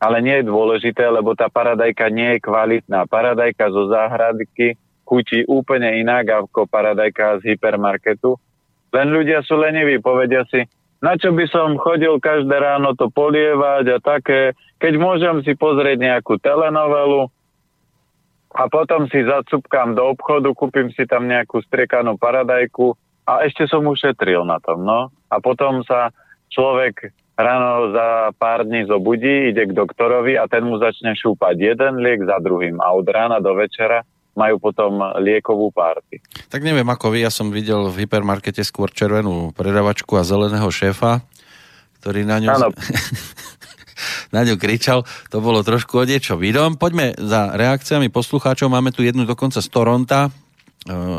[0.01, 3.05] ale nie je dôležité, lebo tá paradajka nie je kvalitná.
[3.05, 8.41] Paradajka zo záhradky chutí úplne inak ako paradajka z hypermarketu.
[8.97, 10.65] Len ľudia sú leniví, povedia si,
[11.05, 16.01] na čo by som chodil každé ráno to polievať a také, keď môžem si pozrieť
[16.01, 17.29] nejakú telenovelu
[18.57, 22.97] a potom si zacupkám do obchodu, kúpim si tam nejakú striekanú paradajku
[23.29, 25.15] a ešte som ušetril na tom, no.
[25.31, 26.11] A potom sa
[26.51, 31.57] človek ráno za pár dní zobudí, ide k doktorovi a ten mu začne šúpať.
[31.57, 34.05] Jeden liek za druhým a od rána do večera
[34.39, 36.23] majú potom liekovú párty.
[36.49, 41.27] Tak neviem ako vy, ja som videl v hypermarkete skôr červenú predavačku a zeleného šéfa,
[42.01, 42.49] ktorý na ňu...
[44.35, 46.81] na ňu kričal, to bolo trošku o niečo vidom.
[46.81, 50.33] Poďme za reakciami poslucháčov, máme tu jednu dokonca z Toronta,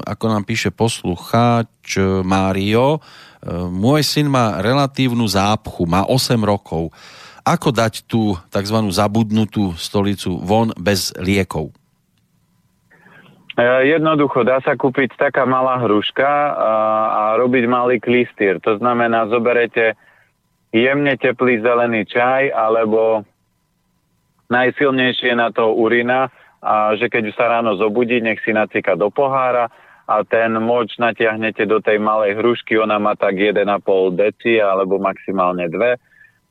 [0.07, 2.97] ako nám píše poslucháč Mário,
[3.69, 6.89] môj syn má relatívnu zápchu, má 8 rokov.
[7.41, 8.77] Ako dať tú tzv.
[8.93, 11.73] zabudnutú stolicu von bez liekov?
[13.61, 16.73] Jednoducho, dá sa kúpiť taká malá hruška a,
[17.11, 18.57] a robiť malý klistýr.
[18.63, 19.93] To znamená, zoberete
[20.71, 23.27] jemne teplý zelený čaj alebo
[24.47, 29.67] najsilnejšie na to urina a že keď sa ráno zobudí, nech si nacika do pohára
[30.05, 33.65] a ten moč natiahnete do tej malej hrušky, ona má tak 1,5
[34.13, 35.97] deci alebo maximálne 2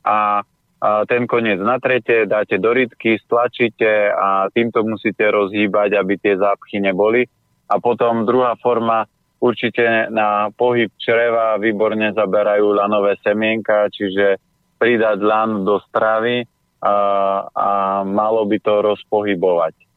[0.03, 0.41] a,
[0.81, 6.81] a ten koniec natrete, dáte do rytky, stlačíte a týmto musíte rozhýbať, aby tie zápchy
[6.81, 7.29] neboli.
[7.71, 9.05] A potom druhá forma,
[9.41, 14.41] určite na pohyb čreva výborne zaberajú lanové semienka, čiže
[14.81, 16.45] pridať lan do stravy
[16.81, 16.95] a,
[17.53, 17.69] a
[18.01, 19.90] malo by to rozpohybovať.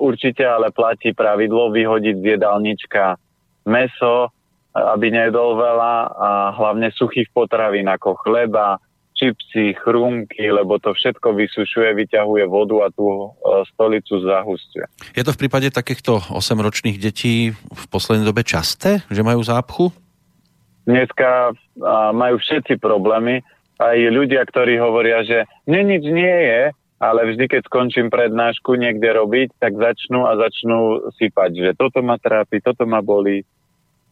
[0.00, 3.16] Určite ale platí pravidlo vyhodiť z jedálnička
[3.66, 4.30] meso,
[4.76, 8.76] aby nedol veľa a hlavne suchých potravín ako chleba,
[9.16, 13.26] čipsy, chrúmky, lebo to všetko vysušuje, vyťahuje vodu a tú e,
[13.72, 14.84] stolicu zahustuje.
[15.16, 19.88] Je to v prípade takýchto 8-ročných detí v poslednej dobe časté, že majú zápchu?
[20.84, 21.56] Dneska
[22.14, 23.42] majú všetci problémy.
[23.80, 26.62] Aj ľudia, ktorí hovoria, že mne nič nie je,
[26.96, 32.16] ale vždy, keď skončím prednášku niekde robiť, tak začnú a začnú sypať, že toto ma
[32.16, 33.44] trápi, toto ma bolí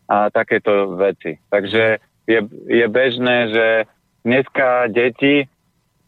[0.05, 1.41] a takéto veci.
[1.49, 3.67] Takže je, je bežné, že
[4.21, 5.49] dneska deti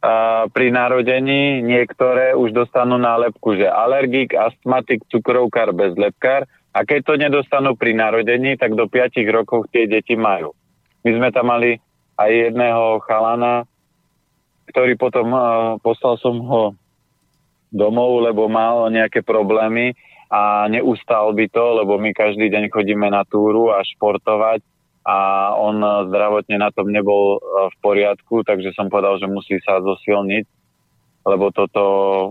[0.04, 6.44] a, pri narodení niektoré už dostanú nálepku, že alergik, astmatik, cukrovkár, bezlepkár
[6.76, 10.52] a keď to nedostanú pri narodení, tak do 5 rokov tie deti majú.
[11.08, 11.80] My sme tam mali
[12.20, 13.64] aj jedného chalana,
[14.70, 15.42] ktorý potom uh,
[15.80, 16.62] poslal som ho
[17.70, 19.94] domov, lebo mal nejaké problémy
[20.26, 24.62] a neustal by to, lebo my každý deň chodíme na túru a športovať
[25.06, 25.16] a
[25.54, 25.78] on
[26.10, 30.44] zdravotne na tom nebol uh, v poriadku, takže som povedal, že musí sa zosilniť,
[31.26, 31.84] lebo toto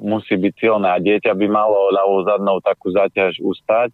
[0.03, 0.87] musí byť silné.
[0.91, 3.91] A dieťa by malo ľavou zadnou takú záťaž ustať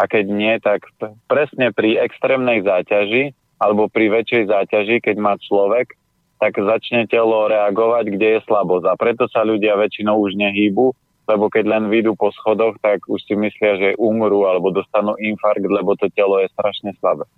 [0.00, 0.88] a keď nie, tak
[1.28, 5.94] presne pri extrémnej záťaži alebo pri väčšej záťaži, keď má človek,
[6.42, 8.90] tak začne telo reagovať, kde je slabosť.
[8.90, 10.90] A preto sa ľudia väčšinou už nehýbu,
[11.30, 15.62] lebo keď len vyjdú po schodoch, tak už si myslia, že umrú alebo dostanú infarkt,
[15.62, 17.30] lebo to telo je strašne slabé.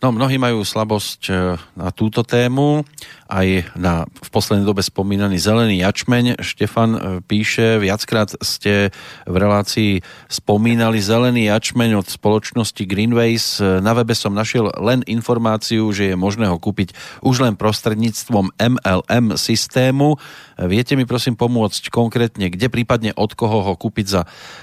[0.00, 1.32] No, mnohí majú slabosť e,
[1.76, 2.88] na túto tému,
[3.28, 6.40] aj na v poslednej dobe spomínaný zelený jačmeň.
[6.40, 8.96] Štefan e, píše, viackrát ste
[9.28, 13.60] v relácii spomínali zelený jačmeň od spoločnosti Greenways.
[13.60, 18.56] E, na webe som našiel len informáciu, že je možné ho kúpiť už len prostredníctvom
[18.56, 20.16] MLM systému.
[20.56, 24.22] Viete mi prosím pomôcť konkrétne, kde prípadne od koho ho kúpiť za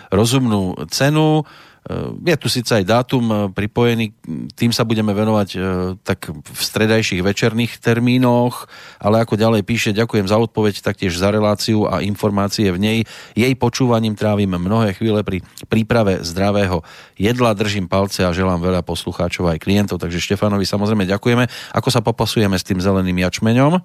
[0.09, 1.45] rozumnú cenu?
[2.27, 4.11] Je tu síce aj dátum e, pripojený,
[4.59, 5.59] tým sa budeme venovať e,
[6.03, 8.67] tak v stredajších večerných termínoch,
[8.99, 12.99] ale ako ďalej píše, ďakujem za odpoveď, taktiež za reláciu a informácie v nej.
[13.39, 15.39] Jej počúvaním trávim mnohé chvíle pri
[15.71, 16.83] príprave zdravého
[17.15, 21.47] jedla, držím palce a želám veľa poslucháčov aj klientov, takže Štefanovi samozrejme ďakujeme.
[21.71, 23.79] Ako sa popasujeme s tým zeleným jačmeňom?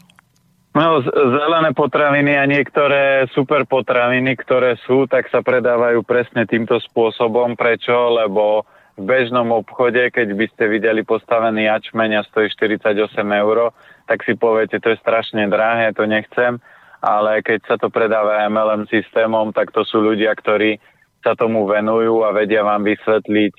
[0.72, 7.60] No, zelené potraviny a niektoré super potraviny, ktoré sú, tak sa predávajú presne týmto spôsobom.
[7.60, 7.92] Prečo?
[7.92, 8.64] Lebo
[8.96, 12.88] v bežnom obchode, keď by ste videli postavený jačmeň a stojí 48
[13.20, 13.76] eur,
[14.08, 16.56] tak si poviete, to je strašne drahé, to nechcem.
[17.04, 20.80] Ale keď sa to predáva MLM systémom, tak to sú ľudia, ktorí
[21.20, 23.52] sa tomu venujú a vedia vám vysvetliť,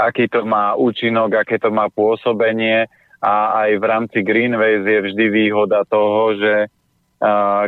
[0.00, 2.88] aký to má účinok, aké to má pôsobenie
[3.20, 6.54] a aj v rámci Greenways je vždy výhoda toho, že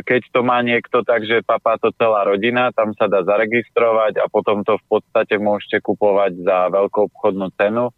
[0.05, 4.29] keď to má niekto tak, že papá to celá rodina, tam sa dá zaregistrovať a
[4.29, 7.89] potom to v podstate môžete kupovať za veľkú obchodnú cenu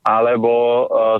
[0.00, 0.52] alebo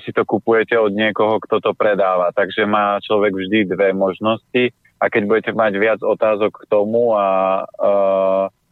[0.00, 2.32] si to kupujete od niekoho, kto to predáva.
[2.32, 7.60] Takže má človek vždy dve možnosti a keď budete mať viac otázok k tomu a,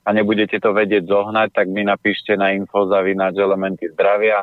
[0.04, 4.40] a nebudete to vedieť zohnať, tak mi napíšte na info elementy zdravia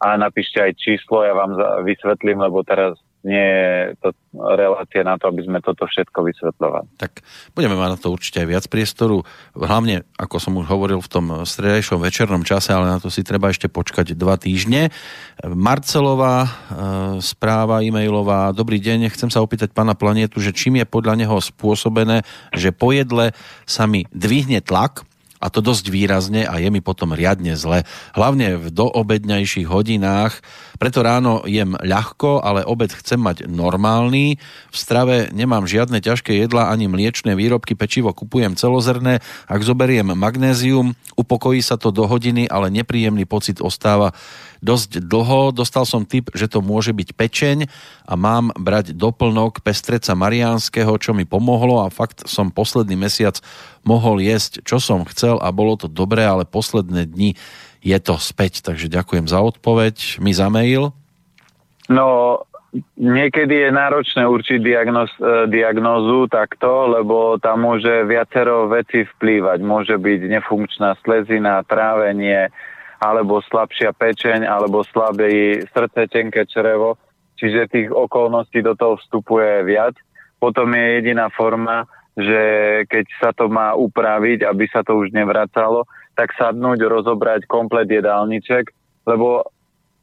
[0.00, 1.52] a napíšte aj číslo, ja vám
[1.84, 6.96] vysvetlím, lebo teraz nie je to relácia na to, aby sme toto všetko vysvetľovali.
[6.96, 7.20] Tak
[7.52, 9.20] budeme mať na to určite aj viac priestoru,
[9.52, 13.52] hlavne, ako som už hovoril, v tom stredajšom večernom čase, ale na to si treba
[13.52, 14.88] ešte počkať dva týždne.
[15.44, 16.50] Marcelová e,
[17.20, 18.56] správa e-mailová.
[18.56, 22.24] Dobrý deň, chcem sa opýtať pána Planetu, že čím je podľa neho spôsobené,
[22.56, 23.36] že po jedle
[23.68, 25.04] sa mi dvihne tlak,
[25.40, 27.88] a to dosť výrazne a je mi potom riadne zle.
[28.12, 30.44] Hlavne v doobedňajších hodinách,
[30.80, 34.40] preto ráno jem ľahko, ale obed chcem mať normálny.
[34.72, 39.20] V strave nemám žiadne ťažké jedla ani mliečne výrobky, pečivo kupujem celozrné.
[39.44, 44.16] Ak zoberiem magnézium, upokojí sa to do hodiny, ale nepríjemný pocit ostáva
[44.64, 45.52] dosť dlho.
[45.52, 47.58] Dostal som tip, že to môže byť pečeň
[48.08, 53.36] a mám brať doplnok pestreca mariánskeho, čo mi pomohlo a fakt som posledný mesiac
[53.84, 57.36] mohol jesť, čo som chcel a bolo to dobré, ale posledné dni
[57.80, 58.60] je to späť.
[58.64, 60.20] Takže ďakujem za odpoveď.
[60.20, 60.92] Mi za mail.
[61.90, 62.38] No,
[62.94, 69.58] niekedy je náročné určiť diagnoz, e, diagnózu takto, lebo tam môže viacero veci vplývať.
[69.64, 72.52] Môže byť nefunkčná slezina, trávenie,
[73.00, 77.00] alebo slabšia pečeň, alebo slabé srdce, tenké črevo.
[77.40, 79.96] Čiže tých okolností do toho vstupuje viac.
[80.36, 82.42] Potom je jediná forma, že
[82.86, 85.88] keď sa to má upraviť, aby sa to už nevracalo,
[86.20, 88.68] tak sadnúť, rozobrať komplet jedálniček,
[89.08, 89.48] lebo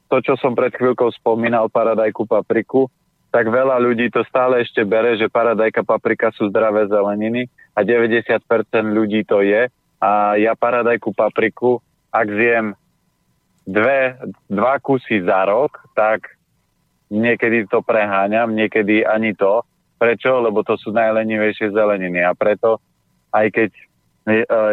[0.10, 2.90] to, čo som pred chvíľkou spomínal, paradajku, papriku,
[3.30, 7.46] tak veľa ľudí to stále ešte bere, že paradajka, paprika sú zdravé zeleniny
[7.78, 8.42] a 90%
[8.90, 9.70] ľudí to je.
[10.02, 11.78] A ja paradajku, papriku,
[12.10, 12.74] ak zjem
[13.68, 14.18] dve,
[14.50, 16.34] dva kusy za rok, tak
[17.14, 19.62] niekedy to preháňam, niekedy ani to.
[20.02, 20.42] Prečo?
[20.42, 22.82] Lebo to sú najlenivejšie zeleniny a preto
[23.36, 23.70] aj keď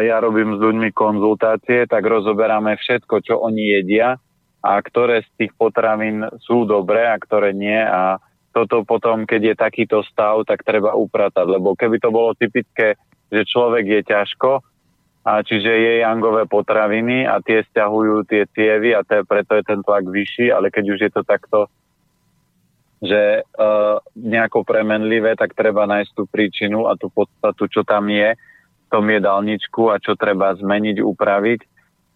[0.03, 4.19] ja robím s ľuďmi konzultácie, tak rozoberáme všetko, čo oni jedia
[4.59, 7.79] a ktoré z tých potravín sú dobré a ktoré nie.
[7.79, 8.19] A
[8.51, 12.99] toto potom, keď je takýto stav, tak treba upratať, lebo keby to bolo typické,
[13.31, 14.59] že človek je ťažko,
[15.25, 19.81] a čiže je jangové potraviny a tie stiahujú tie cievy a to, preto je ten
[19.81, 21.65] tlak vyšší, ale keď už je to takto,
[23.01, 28.37] že uh, nejako premenlivé, tak treba nájsť tú príčinu a tú podstatu, čo tam je
[28.89, 31.61] tom jedálničku a čo treba zmeniť, upraviť.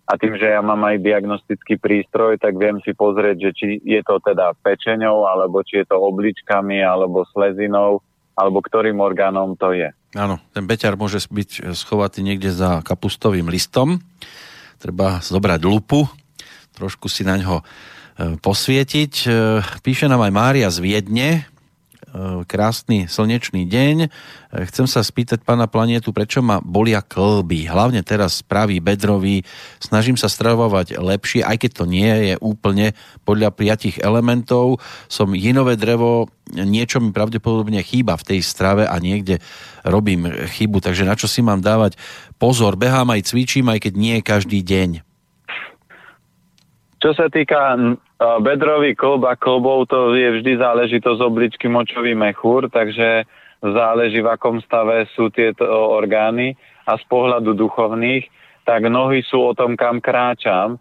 [0.09, 4.01] A tým, že ja mám aj diagnostický prístroj, tak viem si pozrieť, že či je
[4.01, 8.01] to teda pečeňou, alebo či je to obličkami, alebo slezinou,
[8.34, 9.93] alebo ktorým orgánom to je.
[10.17, 14.01] Áno, ten beťar môže byť schovatý niekde za kapustovým listom.
[14.82, 16.09] Treba zobrať lupu,
[16.74, 17.63] trošku si na ňo e,
[18.41, 19.13] posvietiť.
[19.22, 19.30] E,
[19.86, 21.45] píše nám aj Mária z Viedne,
[22.50, 23.95] krásny slnečný deň.
[24.06, 24.08] E,
[24.68, 27.70] chcem sa spýtať pána planetu, prečo ma bolia klby.
[27.70, 29.45] Hlavne teraz pravý bedrový.
[29.78, 34.82] Snažím sa stravovať lepšie, aj keď to nie je úplne podľa piatich elementov.
[35.06, 39.38] Som jinové drevo, niečo mi pravdepodobne chýba v tej strave a niekde
[39.86, 40.82] robím chybu.
[40.82, 41.95] Takže na čo si mám dávať
[42.41, 42.74] pozor?
[42.74, 45.06] Behám aj cvičím, aj keď nie každý deň.
[47.00, 47.80] Čo sa týka
[48.20, 53.24] bedrový klb a klbov, to je vždy záležitosť obličky močový mechúr, takže
[53.63, 58.28] záleží v akom stave sú tieto orgány a z pohľadu duchovných,
[58.67, 60.78] tak nohy sú o tom, kam kráčam,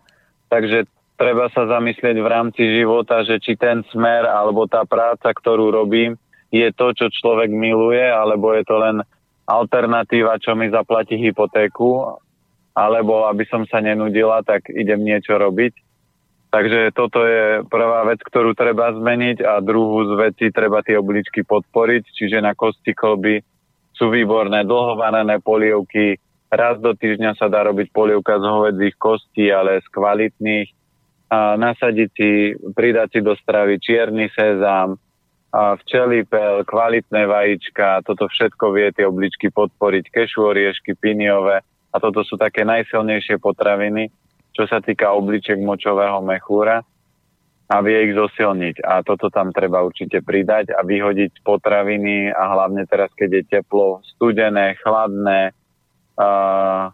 [0.50, 5.70] takže treba sa zamyslieť v rámci života, že či ten smer alebo tá práca, ktorú
[5.70, 6.18] robím,
[6.50, 8.96] je to, čo človek miluje, alebo je to len
[9.46, 12.18] alternatíva, čo mi zaplatí hypotéku,
[12.74, 15.87] alebo aby som sa nenudila, tak idem niečo robiť
[16.48, 21.44] Takže toto je prvá vec, ktorú treba zmeniť a druhú z vecí treba tie obličky
[21.44, 23.44] podporiť, čiže na kosti kolby
[23.92, 26.16] sú výborné dlhované polievky.
[26.48, 30.68] Raz do týždňa sa dá robiť polievka z hovedzích kostí, ale z kvalitných.
[31.28, 34.96] A nasadiť si, pridať si do stravy čierny sezám,
[35.48, 41.64] a včelipel, kvalitné vajíčka, toto všetko vie tie obličky podporiť, kešu oriešky, piniové.
[41.88, 44.12] A toto sú také najsilnejšie potraviny,
[44.58, 46.82] čo sa týka obličiek močového mechúra
[47.70, 48.82] a vie ich zosilniť.
[48.82, 54.02] A toto tam treba určite pridať a vyhodiť potraviny a hlavne teraz, keď je teplo,
[54.02, 55.54] studené, chladné,
[56.18, 56.90] uh,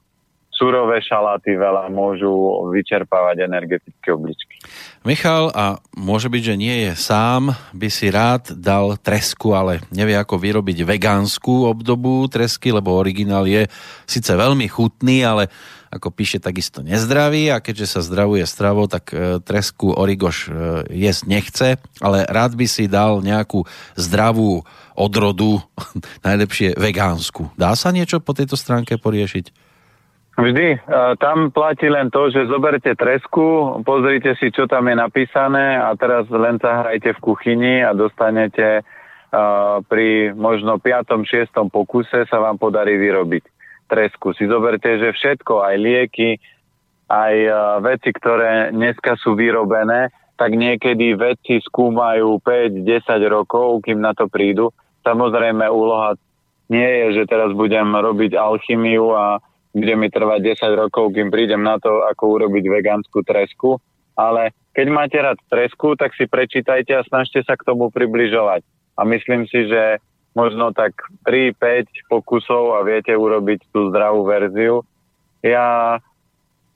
[0.55, 2.31] surové šaláty veľa môžu
[2.71, 4.63] vyčerpávať energetické obličky.
[5.03, 10.15] Michal, a môže byť, že nie je sám, by si rád dal tresku, ale nevie
[10.15, 13.67] ako vyrobiť vegánsku obdobu tresky, lebo originál je
[14.07, 15.51] síce veľmi chutný, ale
[15.95, 20.49] ako píše, takisto nezdravý a keďže sa zdravuje stravou, tak e, tresku origoš e,
[20.91, 21.69] jesť nechce,
[22.03, 23.63] ale rád by si dal nejakú
[23.95, 24.67] zdravú
[24.99, 25.63] odrodu,
[26.27, 27.55] najlepšie vegánsku.
[27.55, 29.63] Dá sa niečo po tejto stránke poriešiť?
[30.35, 30.91] Vždy.
[31.23, 36.27] Tam platí len to, že zoberte tresku, pozrite si, čo tam je napísané a teraz
[36.27, 38.83] len sa hrajte v kuchyni a dostanete
[39.87, 41.23] pri možno 5.
[41.23, 41.55] 6.
[41.71, 43.54] pokuse sa vám podarí vyrobiť
[43.87, 44.33] tresku.
[44.35, 46.31] Si zoberte, že všetko, aj lieky,
[47.09, 52.83] aj uh, veci, ktoré dneska sú vyrobené, tak niekedy vedci skúmajú 5-10
[53.31, 54.75] rokov, kým na to prídu.
[55.07, 56.19] Samozrejme úloha
[56.73, 59.39] nie je, že teraz budem robiť alchymiu a
[59.75, 63.83] bude mi trvať 10 rokov, kým prídem na to, ako urobiť vegánsku tresku,
[64.15, 68.63] ale keď máte rád tresku, tak si prečítajte a snažte sa k tomu približovať.
[68.99, 69.99] A myslím si, že
[70.35, 74.83] možno tak 3-5 pokusov a viete urobiť tú zdravú verziu.
[75.41, 75.99] Ja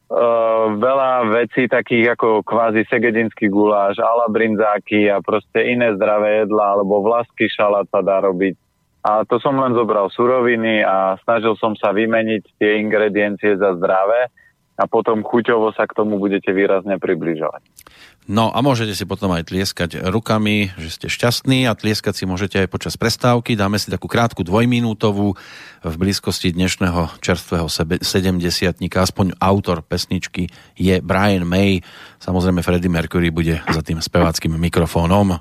[0.08, 7.04] Uh, veľa vecí takých ako kvázi segedinský guláš, alabrinzáky a proste iné zdravé jedla, alebo
[7.04, 8.56] vlasky šalát sa dá robiť.
[9.04, 14.32] A to som len zobral suroviny a snažil som sa vymeniť tie ingrediencie za zdravé
[14.80, 17.60] a potom chuťovo sa k tomu budete výrazne približovať.
[18.28, 22.60] No a môžete si potom aj tlieskať rukami, že ste šťastní a tlieskať si môžete
[22.60, 23.56] aj počas prestávky.
[23.56, 25.32] Dáme si takú krátku dvojminútovú
[25.80, 28.04] v blízkosti dnešného čerstvého 70
[28.92, 31.80] Aspoň autor pesničky je Brian May.
[32.20, 35.40] Samozrejme Freddie Mercury bude za tým speváckým mikrofónom.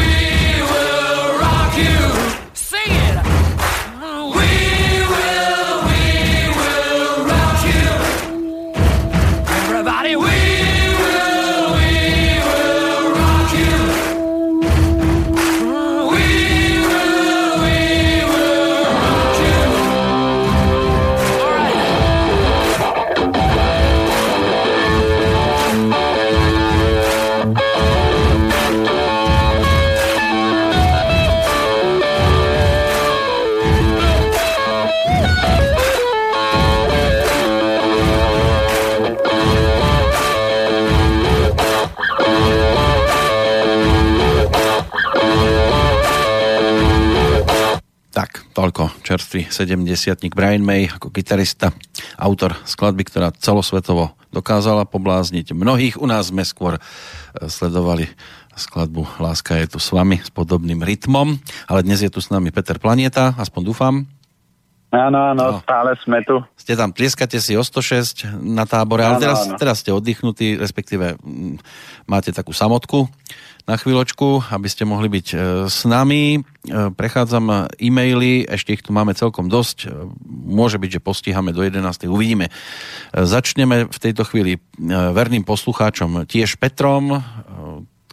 [48.11, 49.87] Toľko čerstvý 70
[50.35, 51.71] Brian May ako gitarista,
[52.19, 55.95] autor skladby, ktorá celosvetovo dokázala poblázniť mnohých.
[55.95, 56.81] U nás sme skôr e,
[57.47, 58.11] sledovali
[58.51, 61.39] skladbu Láska je tu s vami s podobným rytmom,
[61.71, 63.95] ale dnes je tu s nami Peter Planieta, aspoň dúfam.
[64.91, 65.63] Áno, áno, no.
[65.63, 66.43] stále sme tu.
[66.59, 71.15] Ste tam, tlieskate si o 106 na tábore, ale teraz, teraz ste oddychnutí, respektíve
[72.03, 73.07] máte takú samotku
[73.69, 75.37] na chvíľočku, aby ste mohli byť e,
[75.69, 76.37] s nami.
[76.37, 76.39] E,
[76.93, 79.77] prechádzam e-maily, ešte ich tu máme celkom dosť.
[79.85, 79.87] E,
[80.27, 82.09] môže byť, že postihame do 11.
[82.09, 82.49] Uvidíme.
[83.13, 87.21] Začneme v tejto chvíli verným poslucháčom tiež Petrom,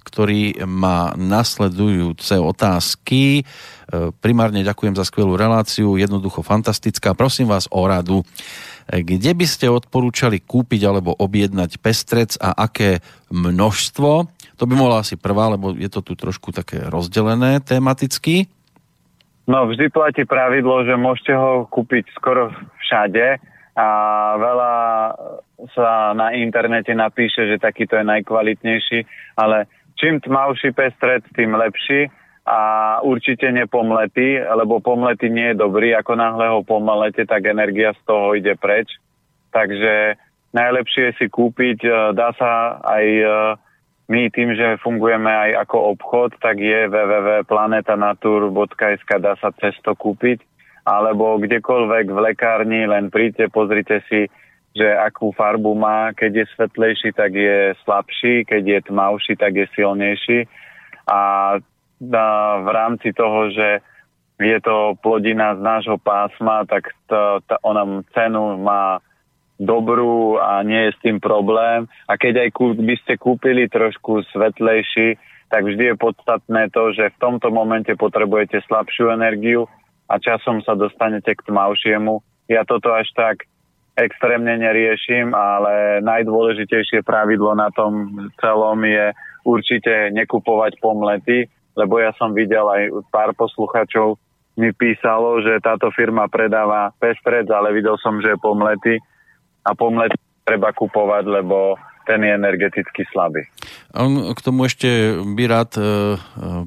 [0.04, 3.44] ktorý má nasledujúce otázky.
[4.24, 7.12] Primárne ďakujem za skvelú reláciu, jednoducho fantastická.
[7.12, 8.24] Prosím vás o radu.
[8.88, 14.37] Kde by ste odporúčali kúpiť alebo objednať pestrec a aké množstvo?
[14.58, 18.50] To by mohla asi prvá, lebo je to tu trošku také rozdelené tematicky.
[19.48, 22.52] No vždy platí pravidlo, že môžete ho kúpiť skoro
[22.84, 23.40] všade
[23.78, 23.88] a
[24.36, 24.74] veľa
[25.72, 28.98] sa na internete napíše, že takýto je najkvalitnejší,
[29.38, 32.10] ale čím tmavší pestred, tým lepší
[32.48, 32.58] a
[33.04, 38.34] určite nepomletý, lebo pomletý nie je dobrý, ako náhle ho pomlete, tak energia z toho
[38.34, 38.88] ide preč.
[39.52, 40.16] Takže
[40.56, 43.26] najlepšie je si kúpiť, e, dá sa aj e,
[44.08, 50.40] my tým, že fungujeme aj ako obchod, tak je www.planetanatur.sk, dá sa cesto kúpiť,
[50.88, 54.24] alebo kdekoľvek v lekárni, len príďte, pozrite si,
[54.72, 59.68] že akú farbu má, keď je svetlejší, tak je slabší, keď je tmavší, tak je
[59.76, 60.48] silnejší.
[61.04, 61.20] A
[62.00, 63.84] v rámci toho, že
[64.38, 67.82] je to plodina z nášho pásma, tak to, to, ona
[68.14, 69.02] cenu má
[69.58, 71.90] dobrú a nie je s tým problém.
[72.06, 75.18] A keď aj by ste kúpili trošku svetlejší,
[75.50, 79.66] tak vždy je podstatné to, že v tomto momente potrebujete slabšiu energiu
[80.06, 82.22] a časom sa dostanete k tmavšiemu.
[82.48, 83.44] Ja toto až tak
[83.98, 89.10] extrémne neriešim, ale najdôležitejšie pravidlo na tom celom je
[89.42, 94.20] určite nekupovať pomlety, lebo ja som videl aj pár posluchačov
[94.58, 98.98] mi písalo, že táto firma predáva pestrec, ale videl som, že je pomlety
[99.68, 100.16] a pomlety
[100.48, 101.76] treba kupovať, lebo
[102.08, 103.44] ten je energeticky slabý.
[103.92, 105.86] On k tomu ešte by rád e, e,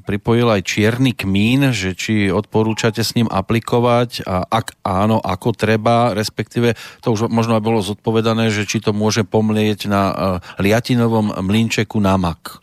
[0.06, 6.14] pripojil aj čierny kmín, že či odporúčate s ním aplikovať a ak áno, ako treba,
[6.14, 10.14] respektíve to už možno aj bolo zodpovedané, že či to môže pomlieť na e,
[10.62, 12.62] liatinovom mlinčeku na mak.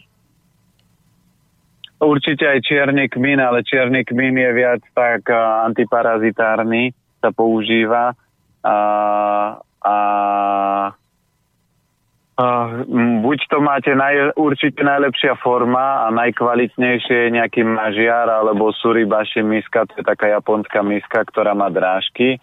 [1.98, 5.26] Určite aj čierny kmín, ale čierny kmín je viac tak
[5.66, 8.14] antiparazitárny, sa používa
[8.62, 8.76] a,
[9.88, 9.94] a
[12.38, 12.86] Uh,
[13.18, 19.90] buď to máte naj, určite najlepšia forma a najkvalitnejšie je nejaký mažiar alebo suribashi miska,
[19.90, 22.38] to je taká japonská miska, ktorá má drážky.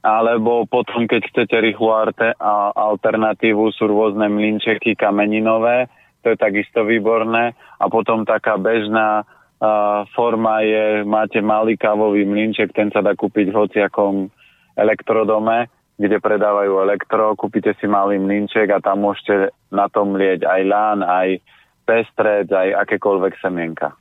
[0.00, 5.92] Alebo potom, keď chcete rýchlu arte, a alternatívu, sú rôzne mlinčeky kameninové,
[6.24, 7.52] to je takisto výborné.
[7.76, 13.52] A potom taká bežná uh, forma je, máte malý kávový mlinček, ten sa dá kúpiť
[13.52, 14.32] v hociakom
[14.80, 15.68] elektrodome
[16.00, 21.04] kde predávajú elektro, kúpite si malý mlinček a tam môžete na tom lieť aj lán,
[21.04, 21.44] aj
[21.84, 23.92] pestrec, aj akékoľvek semienka.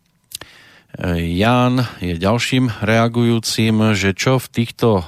[1.20, 5.06] Jan je ďalším reagujúcim, že čo v týchto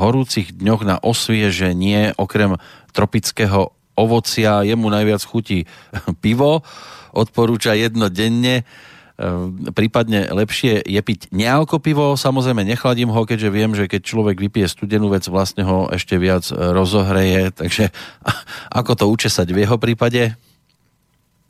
[0.00, 2.58] horúcich dňoch na osvieženie okrem
[2.90, 5.68] tropického ovocia jemu najviac chutí
[6.24, 6.64] pivo,
[7.12, 8.64] odporúča jedno denne
[9.76, 14.66] prípadne lepšie je piť nealko pivo, samozrejme nechladím ho, keďže viem, že keď človek vypije
[14.66, 17.92] studenú vec, vlastne ho ešte viac e, rozohreje, takže
[18.72, 20.34] ako to učesať v jeho prípade?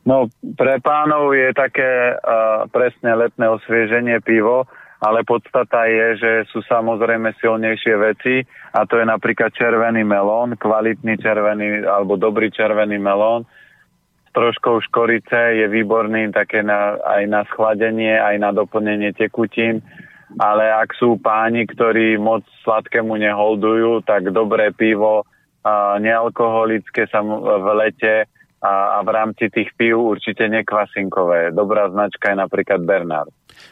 [0.00, 4.64] No, pre pánov je také uh, presne letné osvieženie pivo,
[4.96, 8.34] ale podstata je, že sú samozrejme silnejšie veci
[8.72, 13.44] a to je napríklad červený melón, kvalitný červený alebo dobrý červený melón,
[14.32, 19.82] troškou škorice je výborný také na, aj na schladenie, aj na doplnenie tekutín,
[20.38, 25.26] ale ak sú páni, ktorí moc sladkému neholdujú, tak dobré pivo,
[25.60, 28.24] a nealkoholické sa v lete
[28.64, 31.52] a, a v rámci tých pív určite nekvasinkové.
[31.52, 33.28] Dobrá značka je napríklad Bernard.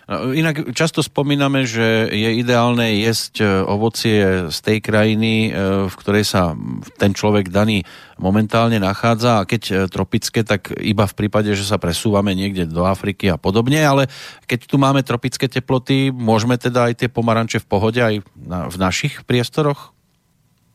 [0.09, 6.25] Inak často spomíname, že je ideálne jesť e, ovocie z tej krajiny, e, v ktorej
[6.25, 6.57] sa
[6.97, 7.85] ten človek daný
[8.17, 12.89] momentálne nachádza a keď e, tropické, tak iba v prípade, že sa presúvame niekde do
[12.89, 14.09] Afriky a podobne, ale
[14.49, 19.29] keď tu máme tropické teploty, môžeme teda aj tie pomaranče v pohode aj v našich
[19.29, 19.93] priestoroch?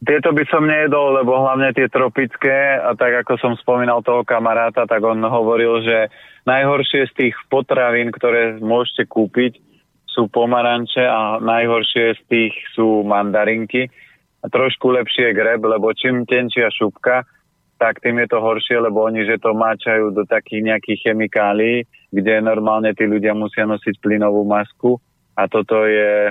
[0.04, 4.84] Tieto by som nejedol, lebo hlavne tie tropické, a tak ako som spomínal toho kamaráta,
[4.84, 6.12] tak on hovoril, že
[6.43, 9.64] najhoršie z tých potravín, ktoré môžete kúpiť,
[10.10, 13.88] sú pomaranče a najhoršie z tých sú mandarinky.
[14.43, 17.24] A trošku lepšie greb, lebo čím tenčia šupka,
[17.80, 22.43] tak tým je to horšie, lebo oni že to máčajú do takých nejakých chemikálií, kde
[22.43, 24.99] normálne tí ľudia musia nosiť plynovú masku
[25.34, 26.30] a toto je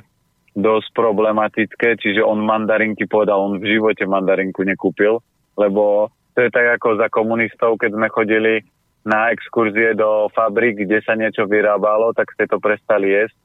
[0.52, 5.24] dosť problematické, čiže on mandarinky povedal, on v živote mandarinku nekúpil,
[5.56, 8.54] lebo to je tak ako za komunistov, keď sme chodili
[9.02, 13.36] na exkurzie do fabrik, kde sa niečo vyrábalo, tak ste to prestali jesť,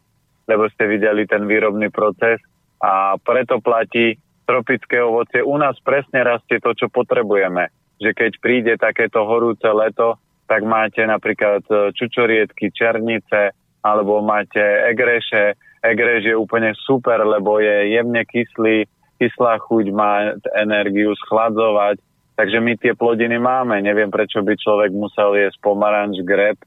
[0.47, 2.39] lebo ste videli ten výrobný proces
[2.79, 4.15] a preto platí
[4.47, 5.43] tropické ovocie.
[5.43, 7.67] U nás presne rastie to, čo potrebujeme.
[7.99, 13.51] Že keď príde takéto horúce leto, tak máte napríklad čučoriedky, černice,
[13.83, 15.59] alebo máte egreše,
[15.93, 22.03] Egrež je úplne super, lebo je jemne kyslý, kyslá chuť má energiu schladzovať,
[22.35, 23.79] takže my tie plodiny máme.
[23.81, 26.57] Neviem, prečo by človek musel jesť pomaranč, greb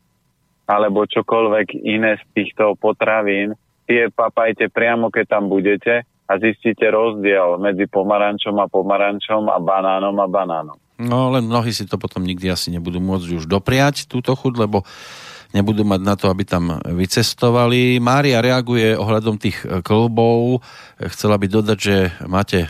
[0.71, 3.59] alebo čokoľvek iné z týchto potravín.
[3.91, 10.15] Tie papajte priamo, keď tam budete a zistíte rozdiel medzi pomarančom a pomarančom a banánom
[10.23, 10.79] a banánom.
[11.01, 14.87] No len mnohí si to potom nikdy asi nebudú môcť už dopriať túto chuť, lebo
[15.51, 17.99] nebudú mať na to, aby tam vycestovali.
[17.99, 20.63] Mária reaguje ohľadom tých e, klbov.
[21.11, 21.97] Chcela by dodať, že
[22.27, 22.69] máte e,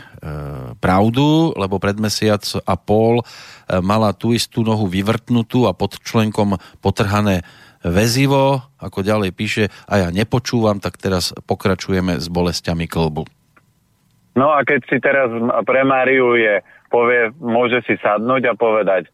[0.81, 3.23] pravdu, lebo pred mesiac a pol e,
[3.81, 7.45] mala tú istú nohu vyvrtnutú a pod členkom potrhané
[7.81, 13.25] väzivo, ako ďalej píše, a ja nepočúvam, tak teraz pokračujeme s bolestiami klbu.
[14.37, 15.27] No a keď si teraz
[15.65, 16.61] pre Máriu je,
[16.93, 19.09] povie, môže si sadnúť a povedať,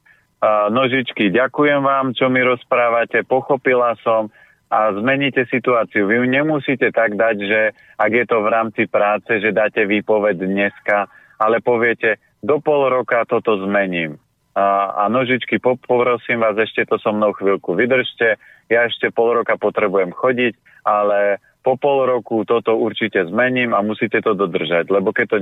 [0.70, 4.30] nožičky, ďakujem vám, čo mi rozprávate, pochopila som
[4.68, 6.12] a zmeníte situáciu.
[6.12, 7.62] Vy nemusíte tak dať, že
[7.96, 11.08] ak je to v rámci práce, že dáte výpoveď dneska,
[11.40, 14.20] ale poviete, do pol roka toto zmením.
[14.58, 18.36] A, a nožičky, poprosím vás, ešte to so mnou chvíľku vydržte,
[18.68, 24.20] ja ešte pol roka potrebujem chodiť, ale po pol roku toto určite zmením a musíte
[24.20, 25.38] to dodržať, lebo keď to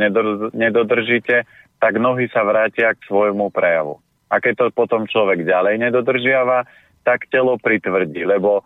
[0.54, 1.46] nedodržíte,
[1.82, 4.05] tak nohy sa vrátia k svojmu prejavu.
[4.30, 6.66] A keď to potom človek ďalej nedodržiava,
[7.06, 8.64] tak telo pritvrdí, lebo e,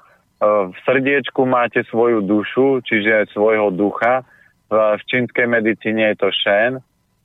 [0.71, 4.23] v srdiečku máte svoju dušu, čiže svojho ducha.
[4.69, 6.77] V čínskej medicíne je to šen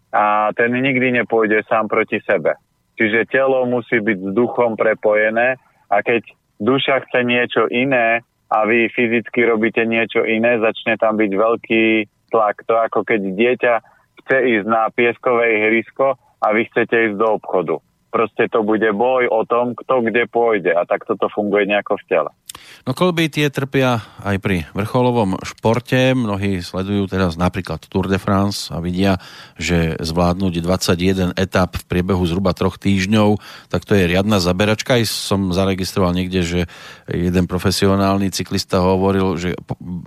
[0.09, 2.57] a ten nikdy nepôjde sám proti sebe.
[2.97, 5.61] Čiže telo musí byť s duchom prepojené
[5.93, 6.25] a keď
[6.57, 8.25] duša chce niečo iné,
[8.55, 11.85] a vy fyzicky robíte niečo iné, začne tam byť veľký
[12.31, 12.63] tlak.
[12.71, 13.75] To ako keď dieťa
[14.25, 17.83] chce ísť na pieskové ihrisko a vy chcete ísť do obchodu.
[18.15, 22.05] Proste to bude boj o tom, kto kde pôjde a takto to funguje nejako v
[22.07, 22.31] tele.
[22.85, 26.13] No kolby tie trpia aj pri vrcholovom športe.
[26.13, 29.17] Mnohí sledujú teraz napríklad Tour de France a vidia,
[29.57, 33.41] že zvládnuť 21 etap v priebehu zhruba troch týždňov,
[33.73, 35.01] tak to je riadna zaberačka.
[35.01, 36.61] Aj som zaregistroval niekde, že
[37.09, 39.57] jeden profesionálny cyklista hovoril, že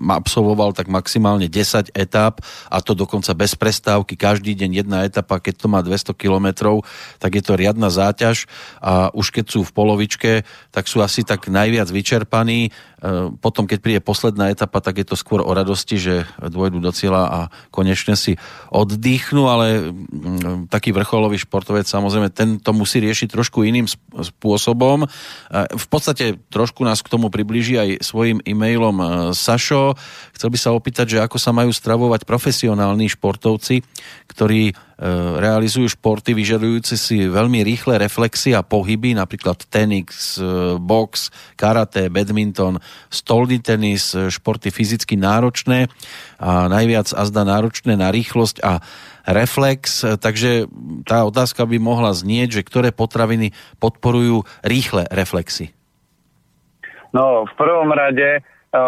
[0.06, 4.14] absolvoval tak maximálne 10 etap a to dokonca bez prestávky.
[4.14, 6.86] Každý deň jedna etapa, keď to má 200 kilometrov,
[7.18, 8.46] tak je to riadna záťaž
[8.86, 10.32] a už keď sú v polovičke,
[10.70, 12.70] tak sú asi tak najviac vyčerpaní vyčerpaní.
[13.46, 17.24] Potom, keď príde posledná etapa, tak je to skôr o radosti, že dôjdu do cieľa
[17.30, 18.42] a konečne si
[18.74, 23.86] oddychnú, ale mm, taký vrcholový športovec samozrejme ten to musí riešiť trošku iným
[24.18, 25.06] spôsobom.
[25.06, 25.08] E,
[25.78, 29.06] v podstate trošku nás k tomu priblíži aj svojim e-mailom e,
[29.38, 29.94] Sašo.
[30.34, 33.86] Chcel by sa opýtať, že ako sa majú stravovať profesionálni športovci,
[34.26, 34.74] ktorí
[35.38, 42.82] realizujú športy vyžadujúce si veľmi rýchle reflexy a pohyby, napríklad tenis, e, box, karate, badminton,
[43.14, 45.86] stolný tenis, e, športy fyzicky náročné
[46.42, 48.82] a najviac azda náročné na rýchlosť a
[49.30, 50.66] reflex, takže
[51.06, 55.76] tá otázka by mohla znieť, že ktoré potraviny podporujú rýchle reflexy?
[57.12, 58.42] No, v prvom rade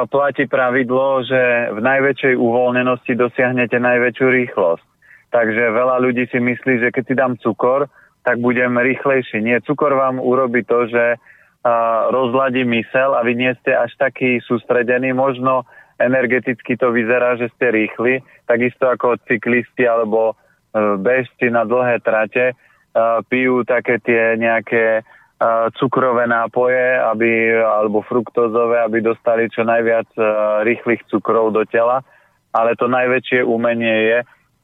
[0.08, 4.89] platí pravidlo, že v najväčšej uvoľnenosti dosiahnete najväčšiu rýchlosť.
[5.30, 7.86] Takže veľa ľudí si myslí, že keď si dám cukor,
[8.26, 9.42] tak budem rýchlejší.
[9.42, 14.42] Nie, cukor vám urobí to, že uh, rozladí mysel a vy nie ste až taký
[14.42, 15.14] sústredení.
[15.14, 15.70] Možno
[16.02, 22.54] energeticky to vyzerá, že ste rýchli, takisto ako cyklisti alebo uh, bežci na dlhé trate
[22.54, 30.10] uh, pijú také tie nejaké uh, cukrové nápoje aby, alebo fruktózové, aby dostali čo najviac
[30.18, 32.02] uh, rýchlych cukrov do tela.
[32.50, 34.20] Ale to najväčšie umenie je,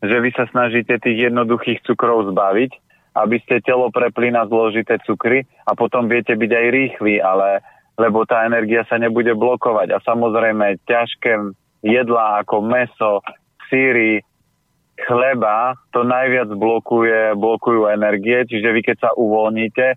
[0.07, 2.71] že vy sa snažíte tých jednoduchých cukrov zbaviť,
[3.15, 7.63] aby ste telo prepli na zložité cukry a potom viete byť aj rýchli, ale
[7.95, 9.95] lebo tá energia sa nebude blokovať.
[9.95, 13.23] A samozrejme ťažké jedlá ako meso,
[13.71, 14.19] síry,
[14.99, 19.95] chleba, to najviac blokuje, blokujú energie, čiže vy keď sa uvoľníte,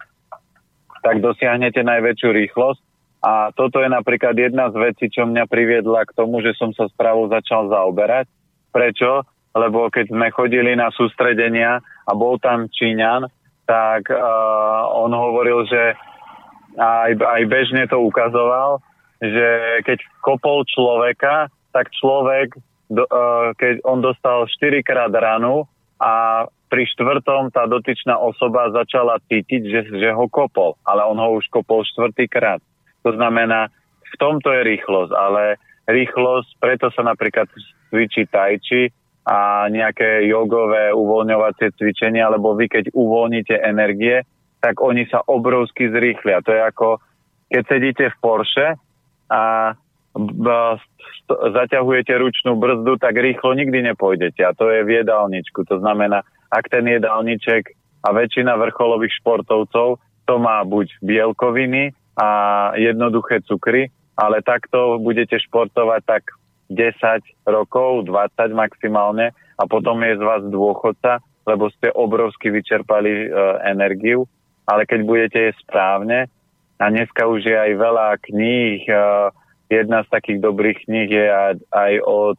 [1.02, 2.82] tak dosiahnete najväčšiu rýchlosť.
[3.18, 6.86] A toto je napríklad jedna z vecí, čo mňa priviedla k tomu, že som sa
[6.86, 8.30] správou začal zaoberať.
[8.70, 9.26] Prečo?
[9.56, 13.28] Lebo keď sme chodili na sústredenia a bol tam Číňan,
[13.68, 14.18] tak uh,
[14.96, 15.92] on hovoril, že
[16.76, 18.80] aj, aj bežne to ukazoval,
[19.20, 22.56] že keď kopol človeka, tak človek,
[22.88, 25.68] do, uh, keď on dostal 4 krát ranu
[26.00, 31.40] a pri štvrtom tá dotyčná osoba začala cítiť, že, že ho kopol, ale on ho
[31.40, 32.60] už kopol štvrtýkrát.
[33.04, 33.72] To znamená,
[34.04, 35.56] v tomto je rýchlosť, ale
[35.88, 37.48] rýchlosť, preto sa napríklad
[37.88, 38.92] cvičí tajči,
[39.28, 44.24] a nejaké jogové uvoľňovacie cvičenia, lebo vy keď uvoľníte energie,
[44.64, 46.40] tak oni sa obrovsky zrýchlia.
[46.48, 46.88] To je ako,
[47.52, 48.66] keď sedíte v Porsche
[49.28, 49.76] a
[51.28, 54.40] zaťahujete ručnú brzdu, tak rýchlo nikdy nepôjdete.
[54.40, 55.60] A to je v jedálničku.
[55.68, 62.28] To znamená, ak ten jedálniček a väčšina vrcholových športovcov to má buď bielkoviny a
[62.80, 66.22] jednoduché cukry, ale takto budete športovať tak
[66.68, 73.26] 10 rokov, 20 maximálne a potom je z vás dôchodca, lebo ste obrovsky vyčerpali e,
[73.64, 74.28] energiu,
[74.68, 76.28] ale keď budete jesť správne,
[76.78, 78.94] a dneska už je aj veľa kníh, e,
[79.72, 81.26] jedna z takých dobrých kníh je
[81.74, 82.38] aj od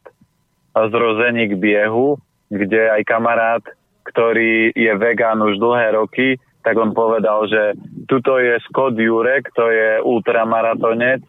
[0.73, 2.15] zrození k biehu,
[2.47, 3.63] kde aj kamarát,
[4.07, 7.75] ktorý je vegán už dlhé roky, tak on povedal, že
[8.07, 11.23] tuto je Scott Jurek, to je ultramaratonec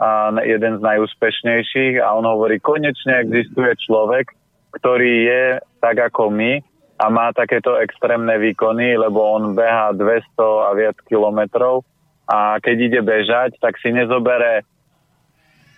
[0.00, 4.34] a jeden z najúspešnejších a on hovorí, konečne existuje človek,
[4.74, 5.44] ktorý je
[5.78, 6.58] tak ako my
[6.98, 11.86] a má takéto extrémne výkony, lebo on beha 200 a viac kilometrov
[12.26, 14.64] a keď ide bežať, tak si nezobere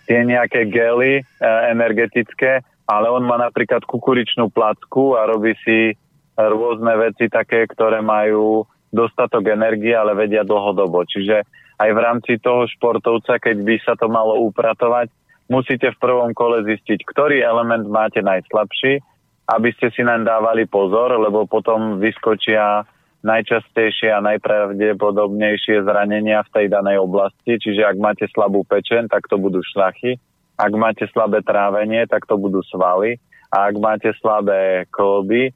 [0.07, 1.23] tie nejaké gely e,
[1.67, 5.99] energetické, ale on má napríklad kukuričnú placku a robí si
[6.39, 8.63] rôzne veci také, ktoré majú
[8.93, 11.03] dostatok energie, ale vedia dlhodobo.
[11.03, 11.43] Čiže
[11.77, 15.13] aj v rámci toho športovca, keď by sa to malo upratovať,
[15.47, 18.99] musíte v prvom kole zistiť, ktorý element máte najslabší,
[19.47, 22.83] aby ste si naň dávali pozor, lebo potom vyskočia
[23.23, 27.57] najčastejšie a najpravdepodobnejšie zranenia v tej danej oblasti.
[27.57, 30.19] Čiže ak máte slabú pečen, tak to budú šlachy.
[30.57, 33.21] Ak máte slabé trávenie, tak to budú svaly.
[33.53, 35.53] A ak máte slabé kolby,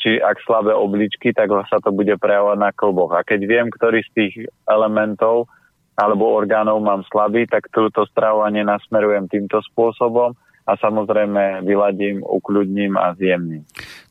[0.00, 3.12] či ak slabé obličky, tak sa to bude prejavovať na kolboch.
[3.14, 4.34] A keď viem, ktorý z tých
[4.68, 5.48] elementov
[5.94, 10.34] alebo orgánov mám slabý, tak túto stravovanie nasmerujem týmto spôsobom
[10.64, 13.62] a samozrejme vyladím, ukľudním a zjemním.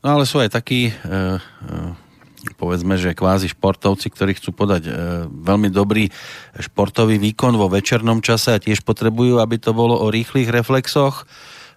[0.05, 4.91] No ale sú aj takí e, e povedzme, že kvázi športovci, ktorí chcú podať e,
[5.27, 6.11] veľmi dobrý
[6.59, 11.25] športový výkon vo večernom čase a tiež potrebujú, aby to bolo o rýchlych reflexoch.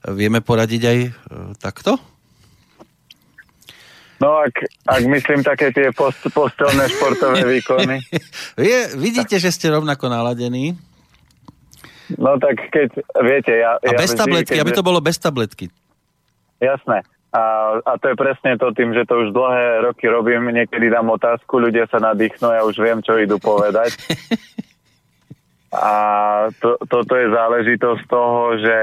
[0.07, 0.98] Vieme poradiť aj
[1.59, 1.98] takto?
[4.17, 8.01] No ak, ak myslím také tie post, postelné športové výkony.
[8.57, 10.77] Je, vidíte, že ste rovnako naladení?
[12.17, 13.77] No tak keď, viete, ja...
[13.83, 14.62] A ja bez tabletky, keď...
[14.62, 15.69] aby to bolo bez tabletky.
[16.62, 17.03] Jasné.
[17.35, 17.43] A,
[17.85, 21.61] a to je presne to tým, že to už dlhé roky robím, niekedy dám otázku,
[21.61, 23.93] ľudia sa nadýchnú, ja už viem, čo idú povedať.
[25.75, 25.91] A
[26.62, 28.79] to, toto je záležitosť toho, že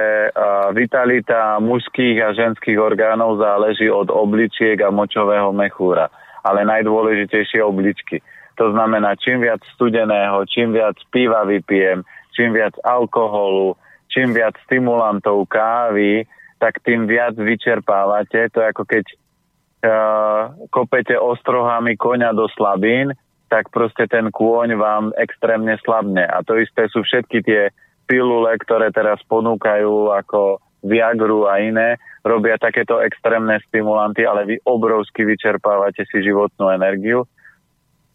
[0.76, 6.12] vitalita mužských a ženských orgánov záleží od obličiek a močového mechúra.
[6.44, 8.20] Ale najdôležitejšie obličky.
[8.60, 12.04] To znamená, čím viac studeného, čím viac piva vypijem,
[12.36, 13.80] čím viac alkoholu,
[14.12, 16.28] čím viac stimulantov kávy,
[16.62, 18.52] tak tým viac vyčerpávate.
[18.54, 23.16] To je ako keď uh, kopete ostrohami koňa do slabín,
[23.54, 26.26] tak proste ten kôň vám extrémne slabne.
[26.26, 27.70] A to isté sú všetky tie
[28.10, 35.22] pilule, ktoré teraz ponúkajú ako Viagru a iné, robia takéto extrémne stimulanty, ale vy obrovsky
[35.24, 37.30] vyčerpávate si životnú energiu.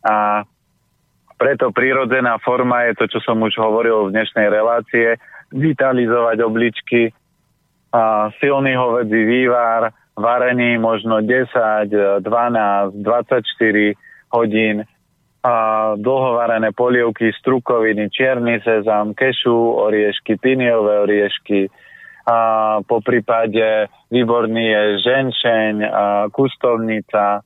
[0.03, 0.43] A
[1.39, 5.23] preto prírodzená forma je to, čo som už hovoril v dnešnej relácie,
[5.55, 7.15] vitalizovať obličky,
[7.89, 13.97] a silný hovedzí vývar, varený možno 10, 12, 24
[14.29, 14.85] hodín,
[15.45, 15.55] a
[15.95, 19.55] dlhovarené polievky, strukoviny, čierny sezam, kešu,
[19.87, 21.71] oriešky, piniové oriešky,
[22.29, 22.39] a
[22.85, 27.41] po prípade výborný je ženšeň, a kustovnica,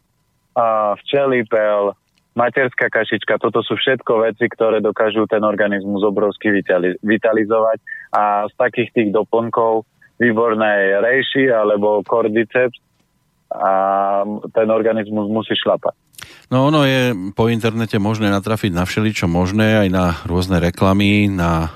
[0.59, 0.67] a
[0.99, 1.95] včelipel,
[2.35, 6.51] materská kašička, toto sú všetko veci, ktoré dokážu ten organizmus obrovsky
[6.99, 7.79] vitalizovať.
[8.13, 9.87] A z takých tých doplnkov
[10.19, 12.79] výborné rejši alebo kordyceps
[13.53, 13.73] a
[14.51, 15.95] ten organizmus musí šlapať.
[16.53, 21.65] No ono je po internete možné natrafiť na všeličo možné, aj na rôzne reklamy, na
[21.65, 21.69] e,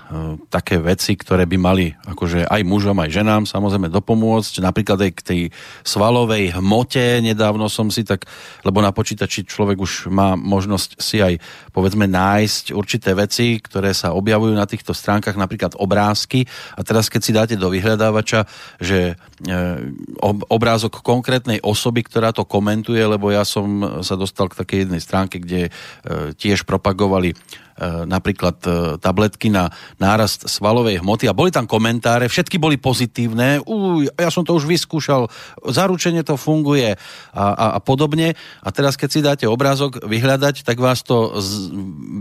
[0.53, 4.61] také veci, ktoré by mali akože aj mužom, aj ženám samozrejme dopomôcť.
[4.61, 5.41] Napríklad aj k tej
[5.81, 8.29] svalovej hmote nedávno som si tak,
[8.69, 11.41] lebo na počítači človek už má možnosť si aj
[11.73, 16.45] povedzme nájsť určité veci, ktoré sa objavujú na týchto stránkach, napríklad obrázky.
[16.77, 18.45] A teraz keď si dáte do vyhľadávača,
[18.77, 19.17] že
[20.49, 25.37] obrázok konkrétnej osoby, ktorá to komentuje, lebo ja som sa dostal k takej jednej stránke,
[25.37, 25.71] kde e,
[26.33, 27.66] tiež propagovali E,
[28.09, 29.69] napríklad e, tabletky na
[30.01, 31.29] nárast svalovej hmoty.
[31.29, 35.29] A boli tam komentáre, všetky boli pozitívne, uj, ja som to už vyskúšal,
[35.69, 38.33] zaručenie to funguje a, a, a podobne.
[38.65, 41.73] A teraz, keď si dáte obrázok vyhľadať, tak vás to z,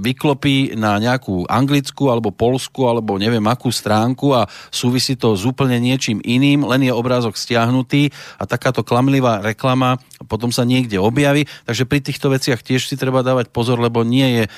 [0.03, 5.79] vyklopí na nejakú anglickú alebo polskú alebo neviem akú stránku a súvisí to s úplne
[5.79, 9.97] niečím iným, len je obrázok stiahnutý a takáto klamlivá reklama
[10.27, 11.47] potom sa niekde objaví.
[11.69, 14.49] Takže pri týchto veciach tiež si treba dávať pozor, lebo nie je e,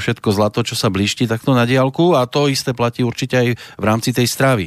[0.00, 3.84] všetko zlato, čo sa blíšti takto na diálku a to isté platí určite aj v
[3.84, 4.66] rámci tej stravy.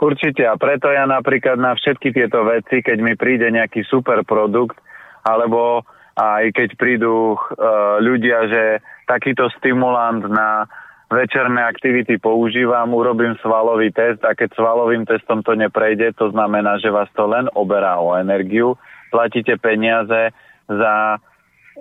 [0.00, 4.80] Určite a preto ja napríklad na všetky tieto veci, keď mi príde nejaký super produkt,
[5.28, 5.84] alebo
[6.16, 8.64] aj keď prídu uh, ľudia, že
[9.04, 10.64] takýto stimulant na
[11.10, 16.94] večerné aktivity používam, urobím svalový test a keď svalovým testom to neprejde, to znamená, že
[16.94, 18.78] vás to len oberá o energiu,
[19.10, 20.32] platíte peniaze
[20.70, 21.18] za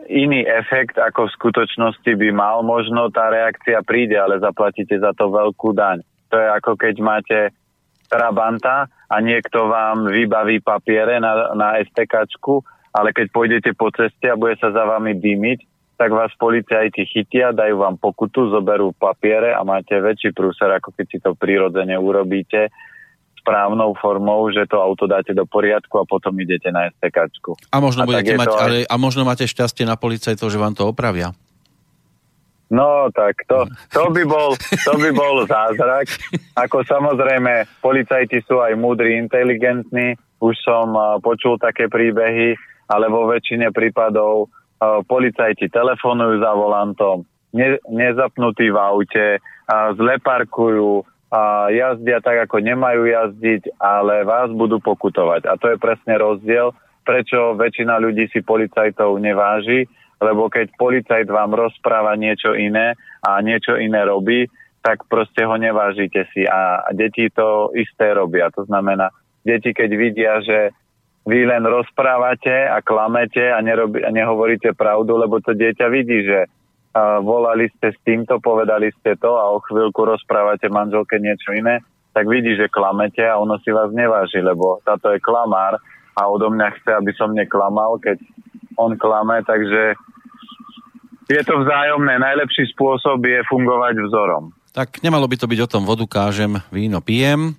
[0.09, 2.61] iný efekt, ako v skutočnosti by mal.
[2.65, 6.01] Možno tá reakcia príde, ale zaplatíte za to veľkú daň.
[6.29, 7.39] To je ako keď máte
[8.09, 14.39] Trabanta a niekto vám vybaví papiere na, na STKčku, ale keď pôjdete po ceste a
[14.39, 15.59] bude sa za vami dymiť,
[15.99, 21.05] tak vás policajti chytia, dajú vám pokutu, zoberú papiere a máte väčší prúser, ako keď
[21.05, 22.71] si to prirodzene urobíte
[23.49, 27.57] správnou formou, že to auto dáte do poriadku a potom idete na STKčku.
[27.73, 28.61] A možno, a budete mať, aj...
[28.61, 31.33] ale, a možno máte šťastie na policajtov, že vám to opravia.
[32.69, 34.53] No, tak to, to, by bol,
[34.85, 36.05] to by bol zázrak.
[36.53, 40.13] Ako samozrejme, policajti sú aj múdri, inteligentní.
[40.37, 42.53] Už som uh, počul také príbehy,
[42.85, 47.25] ale vo väčšine prípadov uh, policajti telefonujú za volantom,
[47.57, 54.49] ne, nezapnutí v aute, uh, zle parkujú, a jazdia tak, ako nemajú jazdiť, ale vás
[54.49, 55.45] budú pokutovať.
[55.45, 56.73] A to je presne rozdiel,
[57.05, 59.85] prečo väčšina ľudí si policajtov neváži,
[60.19, 64.49] lebo keď policajt vám rozpráva niečo iné a niečo iné robí,
[64.81, 66.49] tak proste ho nevážite si.
[66.49, 68.49] A, deti to isté robia.
[68.57, 69.13] To znamená,
[69.45, 70.73] deti keď vidia, že
[71.29, 76.49] vy len rozprávate a klamete a, nerobi, a nehovoríte pravdu, lebo to dieťa vidí, že
[76.89, 81.85] a volali ste s týmto, povedali ste to a o chvíľku rozprávate manželke niečo iné,
[82.13, 85.77] tak vidí, že klamete a ono si vás neváži, lebo táto je klamár
[86.17, 88.17] a odo mňa chce, aby som neklamal, keď
[88.75, 89.93] on klame, takže
[91.29, 92.17] je to vzájomné.
[92.17, 94.49] Najlepší spôsob je fungovať vzorom.
[94.73, 97.53] Tak nemalo by to byť o tom vodu kážem, víno pijem.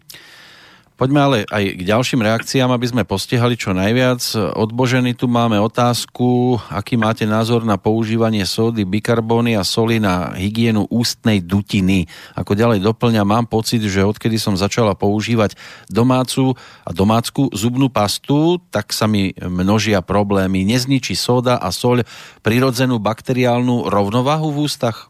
[1.01, 4.21] Poďme ale aj k ďalším reakciám, aby sme postihali čo najviac.
[4.53, 10.37] Od Boženy tu máme otázku, aký máte názor na používanie sódy, bikarbóny a soli na
[10.37, 12.05] hygienu ústnej dutiny.
[12.37, 15.57] Ako ďalej doplňa, mám pocit, že odkedy som začala používať
[15.89, 16.53] domácu
[16.85, 20.69] a domácku zubnú pastu, tak sa mi množia problémy.
[20.69, 22.05] Nezničí sóda a soľ
[22.45, 25.10] prirodzenú bakteriálnu rovnováhu v ústach?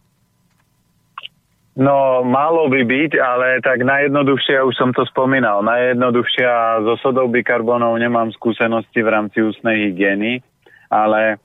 [1.78, 7.94] No, malo by byť, ale tak najjednoduchšie, už som to spomínal, najjednoduchšia so sodou bikarbonov
[7.94, 10.42] nemám skúsenosti v rámci ústnej hygieny,
[10.90, 11.38] ale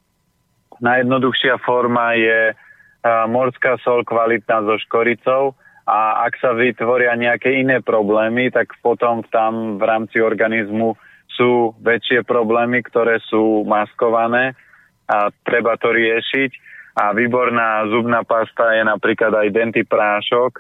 [0.82, 2.58] najjednoduchšia forma je
[3.06, 5.54] morská sol kvalitná so škoricou
[5.86, 10.98] a ak sa vytvoria nejaké iné problémy, tak potom tam v rámci organizmu
[11.38, 14.58] sú väčšie problémy, ktoré sú maskované
[15.06, 16.52] a treba to riešiť
[16.96, 20.52] a výborná zubná pasta je napríklad aj dentiprášok,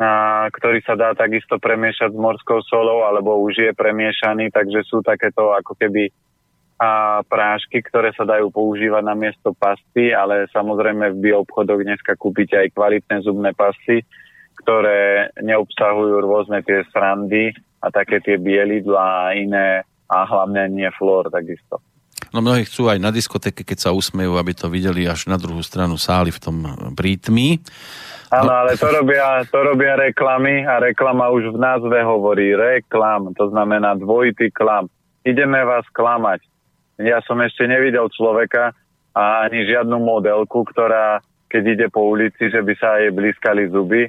[0.00, 0.10] a,
[0.52, 5.56] ktorý sa dá takisto premiešať s morskou solou, alebo už je premiešaný, takže sú takéto
[5.56, 6.12] ako keby
[6.80, 12.56] a prášky, ktoré sa dajú používať na miesto pasty, ale samozrejme v bioobchodoch dneska kúpite
[12.56, 14.00] aj kvalitné zubné pasty,
[14.64, 17.52] ktoré neobsahujú rôzne tie srandy
[17.84, 21.84] a také tie bielidla a iné a hlavne nie flór takisto.
[22.30, 25.64] No mnohí chcú aj na diskotéke, keď sa usmejú, aby to videli až na druhú
[25.64, 26.56] stranu sály v tom
[26.92, 27.58] prítmi.
[28.30, 28.54] Áno, no.
[28.54, 33.98] ale to robia, to robia reklamy a reklama už v názve hovorí reklam, to znamená
[33.98, 34.86] dvojitý klam.
[35.26, 36.46] Ideme vás klamať.
[37.02, 38.70] Ja som ešte nevidel človeka
[39.16, 41.18] a ani žiadnu modelku, ktorá
[41.50, 44.06] keď ide po ulici, že by sa jej blízkali zuby.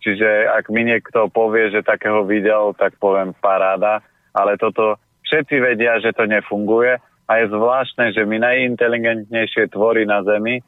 [0.00, 4.00] Čiže ak mi niekto povie, že takého videl, tak poviem paráda,
[4.32, 4.96] ale toto
[5.28, 6.96] všetci vedia, že to nefunguje
[7.26, 10.62] a je zvláštne, že my najinteligentnejšie tvory na Zemi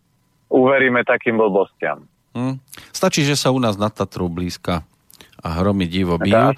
[0.50, 2.02] uveríme takým blbostiam.
[2.34, 2.58] Hmm.
[2.90, 4.82] Stačí, že sa u nás nad Tatrou blízka
[5.38, 6.54] a hromy divo bijú.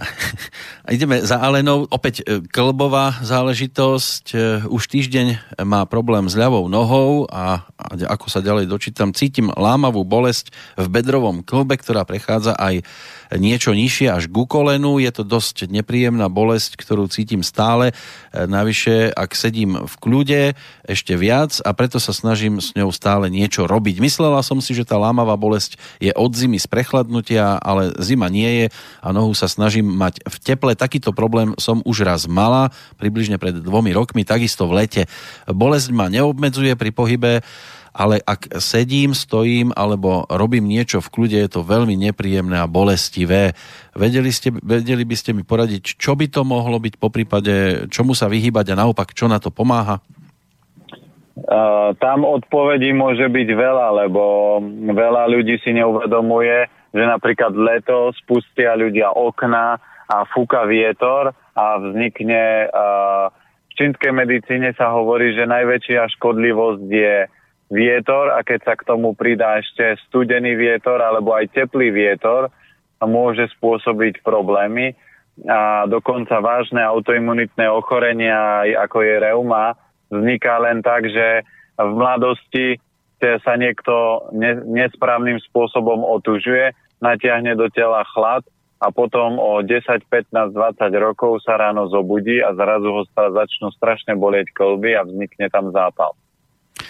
[0.96, 1.86] Ideme za Alenou.
[1.88, 4.24] Opäť e, klbová záležitosť.
[4.32, 4.36] E,
[4.68, 5.26] už týždeň
[5.64, 7.68] má problém s ľavou nohou a,
[8.08, 12.82] ako sa ďalej dočítam, cítim lámavú bolesť v bedrovom klbe, ktorá prechádza aj
[13.38, 14.98] niečo nižšie až ku kolenu.
[14.98, 17.92] Je to dosť nepríjemná bolesť, ktorú cítim stále.
[18.32, 20.42] E, navyše, ak sedím v kľude,
[20.88, 24.02] ešte viac a preto sa snažím s ňou stále niečo robiť.
[24.02, 28.64] Myslela som si, že tá lámavá bolesť je od zimy z prechladnutia, ale zima nie
[28.64, 28.66] je
[29.04, 30.72] a nohu sa snažím mať v teple.
[30.78, 35.02] Takýto problém som už raz mala, približne pred dvomi rokmi, takisto v lete.
[35.50, 37.32] Bolesť ma neobmedzuje pri pohybe,
[37.90, 43.58] ale ak sedím, stojím alebo robím niečo v kľude, je to veľmi nepríjemné a bolestivé.
[43.98, 48.14] Vedeli, ste, vedeli by ste mi poradiť, čo by to mohlo byť po prípade, čomu
[48.14, 49.98] sa vyhýbať a naopak, čo na to pomáha?
[51.40, 54.22] Uh, tam odpovedí môže byť veľa, lebo
[54.92, 59.78] veľa ľudí si neuvedomuje, že napríklad leto spustia ľudia okna
[60.10, 63.30] a fúka vietor a vznikne uh,
[63.70, 67.16] v čínskej medicíne sa hovorí, že najväčšia škodlivosť je
[67.70, 72.50] vietor a keď sa k tomu pridá ešte studený vietor alebo aj teplý vietor,
[73.00, 74.92] môže spôsobiť problémy.
[75.48, 79.72] A dokonca vážne autoimunitné ochorenia, ako je reuma,
[80.12, 81.46] vzniká len tak, že
[81.80, 82.76] v mladosti
[83.20, 84.26] sa niekto
[84.66, 86.72] nesprávnym spôsobom otužuje,
[87.04, 88.44] natiahne do tela chlad
[88.80, 90.56] a potom o 10, 15, 20
[90.96, 96.16] rokov sa ráno zobudí a zrazu ho začnú strašne bolieť kolby a vznikne tam zápal.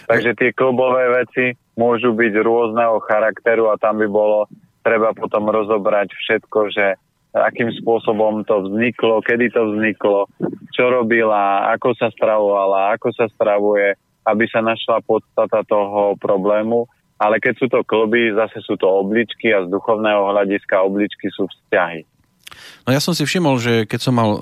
[0.07, 4.47] Takže tie klubové veci môžu byť rôzneho charakteru a tam by bolo
[4.87, 6.95] treba potom rozobrať všetko, že
[7.35, 10.27] akým spôsobom to vzniklo, kedy to vzniklo,
[10.75, 13.95] čo robila, ako sa stravovala, ako sa stravuje,
[14.27, 16.89] aby sa našla podstata toho problému.
[17.21, 21.45] Ale keď sú to kloby, zase sú to obličky a z duchovného hľadiska obličky sú
[21.47, 22.09] vzťahy.
[22.89, 24.41] No ja som si všimol, že keď som mal e,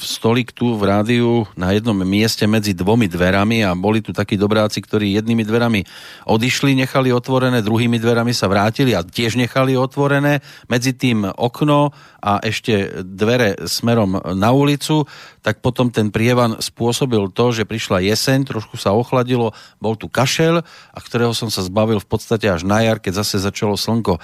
[0.00, 4.80] stolik tu v rádiu na jednom mieste medzi dvomi dverami a boli tu takí dobráci,
[4.80, 5.84] ktorí jednými dverami
[6.24, 10.40] odišli, nechali otvorené, druhými dverami sa vrátili a tiež nechali otvorené,
[10.70, 11.92] medzi tým okno
[12.24, 15.04] a ešte dvere smerom na ulicu,
[15.44, 20.64] tak potom ten prievan spôsobil to, že prišla jeseň, trošku sa ochladilo, bol tu kašel,
[20.64, 24.20] a ktorého som sa zbavil v podstate až na jar, keď zase začalo slnko e,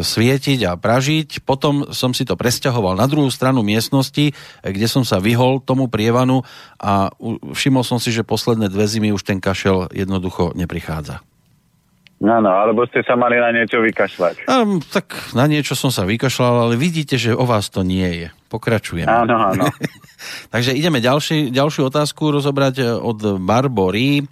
[0.00, 1.44] svietiť a pražiť.
[1.44, 4.30] Potom som si to presťahoval na druhú stranu miestnosti,
[4.62, 6.46] kde som sa vyhol tomu prievanu
[6.78, 7.10] a
[7.50, 11.26] všimol som si, že posledné dve zimy už ten kašel jednoducho neprichádza.
[12.16, 14.48] Áno, alebo ste sa mali na niečo vykašľať.
[14.48, 18.28] Um, tak na niečo som sa vykašľal, ale vidíte, že o vás to nie je.
[18.48, 19.04] Pokračujem.
[19.04, 19.68] Áno, áno.
[20.54, 24.22] Takže ideme ďalší, ďalšiu otázku rozobrať e, od Barbory.
[24.22, 24.24] E,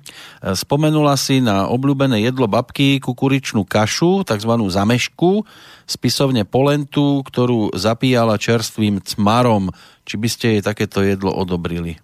[0.57, 4.53] spomenula si na obľúbené jedlo babky kukuričnú kašu, tzv.
[4.64, 5.45] zamešku,
[5.85, 9.68] spisovne polentu, ktorú zapíjala čerstvým cmarom.
[10.09, 12.01] Či by ste jej takéto jedlo odobrili?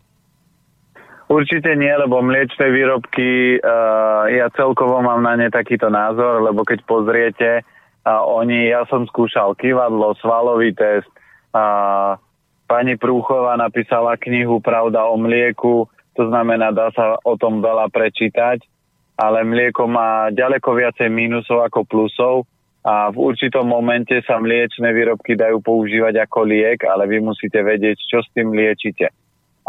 [1.31, 6.83] Určite nie, lebo mliečné výrobky, uh, ja celkovo mám na ne takýto názor, lebo keď
[6.83, 11.07] pozriete, uh, oni, ja som skúšal kývadlo, svalový test,
[11.55, 12.19] uh,
[12.67, 15.87] pani Prúchová napísala knihu Pravda o mlieku,
[16.19, 18.67] to znamená, dá sa o tom veľa prečítať,
[19.15, 22.37] ale mlieko má ďaleko viacej mínusov ako plusov
[22.83, 28.03] a v určitom momente sa mliečne výrobky dajú používať ako liek, ale vy musíte vedieť,
[28.03, 29.15] čo s tým liečite.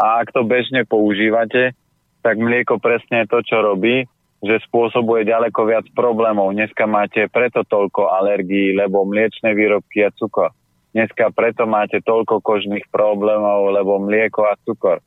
[0.02, 1.78] A ak to bežne používate,
[2.26, 4.02] tak mlieko presne to, čo robí,
[4.42, 6.50] že spôsobuje ďaleko viac problémov.
[6.58, 10.50] Dneska máte preto toľko alergií, lebo mliečne výrobky a cukor.
[10.90, 14.98] Dneska preto máte toľko kožných problémov, lebo mlieko a cukor.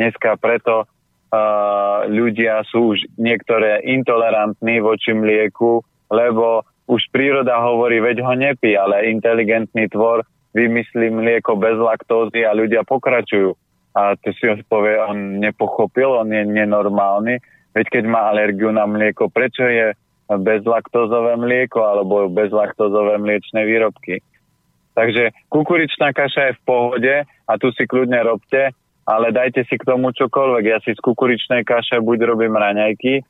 [0.00, 8.24] Dneska preto uh, ľudia sú už niektoré intolerantní voči mlieku, lebo už príroda hovorí, veď
[8.24, 10.24] ho nepí, ale inteligentný tvor
[10.56, 13.52] vymyslí mlieko bez laktózy a ľudia pokračujú
[13.98, 17.42] a to si on povie, on nepochopil, on je nenormálny,
[17.74, 19.90] veď keď má alergiu na mlieko, prečo je
[20.30, 24.22] bezlaktózové mlieko alebo bezlaktózové mliečne výrobky.
[24.94, 28.70] Takže kukuričná kaša je v pohode a tu si kľudne robte,
[29.02, 30.64] ale dajte si k tomu čokoľvek.
[30.68, 33.24] Ja si z kukuričnej kaše buď robím raňajky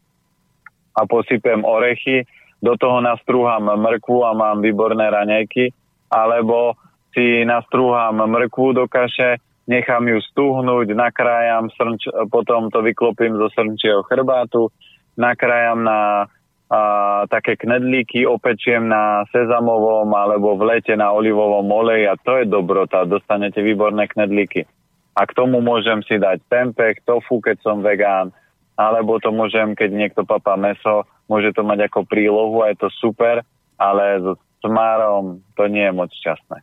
[0.96, 5.70] a posypem orechy, do toho nastrúham mrkvu a mám výborné raňajky,
[6.10, 6.74] alebo
[7.14, 9.38] si nastrúham mrkvu do kaše,
[9.68, 14.72] nechám ju stuhnúť, nakrájam, srnč, potom to vyklopím zo srnčieho chrbátu,
[15.20, 16.26] nakrájam na
[16.68, 22.46] a, také knedlíky, opečiem na sezamovom alebo v lete na olivovom oleji a to je
[22.48, 24.68] dobrota, dostanete výborné knedlíky.
[25.16, 28.36] A k tomu môžem si dať tempeh, tofu, keď som vegán,
[28.76, 32.88] alebo to môžem, keď niekto papá meso, môže to mať ako prílohu a je to
[33.00, 33.42] super,
[33.80, 36.62] ale s tmárom to nie je moc šťastné.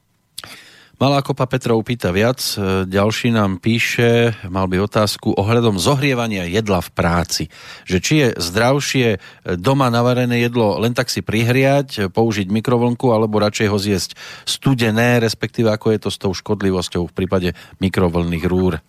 [0.95, 6.79] Malá kopa Petrov pýta viac, e, ďalší nám píše, mal by otázku ohľadom zohrievania jedla
[6.79, 7.43] v práci.
[7.83, 9.17] Že či je zdravšie e,
[9.59, 14.15] doma navarené jedlo len tak si prihriať, e, použiť mikrovlnku, alebo radšej ho zjesť
[14.47, 17.49] studené, respektíve ako je to s tou škodlivosťou v prípade
[17.83, 18.79] mikrovlnných rúr.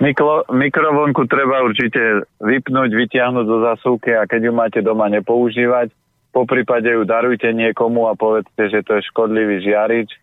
[0.00, 5.92] Mikro, mikrovlnku treba určite vypnúť, vytiahnuť zo zasúky a keď ju máte doma nepoužívať,
[6.32, 10.16] po prípade ju darujte niekomu a povedzte, že to je škodlivý žiarič,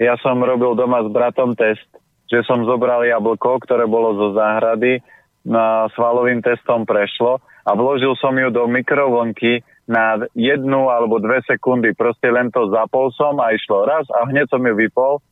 [0.00, 1.84] ja som robil doma s bratom test,
[2.32, 5.04] že som zobral jablko, ktoré bolo zo záhrady,
[5.44, 11.96] na svalovým testom prešlo a vložil som ju do mikrovlnky na jednu alebo dve sekundy.
[11.96, 15.24] Proste len to zapol som a išlo raz a hneď som ju vypol.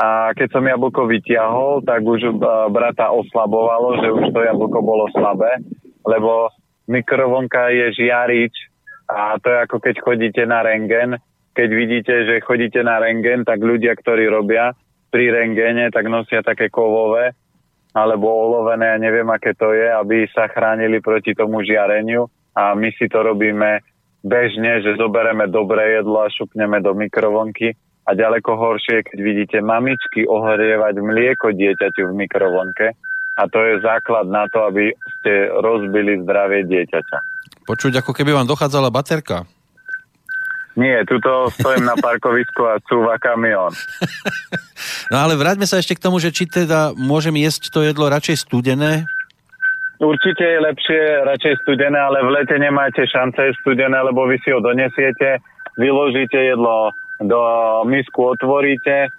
[0.00, 2.32] A keď som jablko vytiahol, tak už e,
[2.72, 5.60] brata oslabovalo, že už to jablko bolo slabé,
[6.08, 6.48] lebo
[6.88, 8.54] mikrovlnka je žiarič
[9.12, 11.20] a to je ako keď chodíte na rengen
[11.54, 14.72] keď vidíte, že chodíte na rengen, tak ľudia, ktorí robia
[15.10, 17.34] pri rengene, tak nosia také kovové
[17.90, 22.86] alebo olovené, ja neviem, aké to je, aby sa chránili proti tomu žiareniu a my
[22.94, 23.82] si to robíme
[24.22, 27.74] bežne, že zobereme dobré jedlo a šupneme do mikrovlnky
[28.06, 32.86] a ďaleko horšie, keď vidíte mamičky ohrievať mlieko dieťaťu v mikrovlnke
[33.38, 37.18] a to je základ na to, aby ste rozbili zdravie dieťaťa.
[37.66, 39.50] Počuť, ako keby vám dochádzala baterka.
[40.80, 43.68] Nie, tuto stojím na parkovisku a cúva kamión.
[45.12, 48.48] no ale vráťme sa ešte k tomu, že či teda môžem jesť to jedlo radšej
[48.48, 49.04] studené?
[50.00, 54.64] Určite je lepšie radšej studené, ale v lete nemáte šance studené, lebo vy si ho
[54.64, 55.44] donesiete,
[55.76, 57.40] vyložíte jedlo do
[57.84, 59.12] misku, otvoríte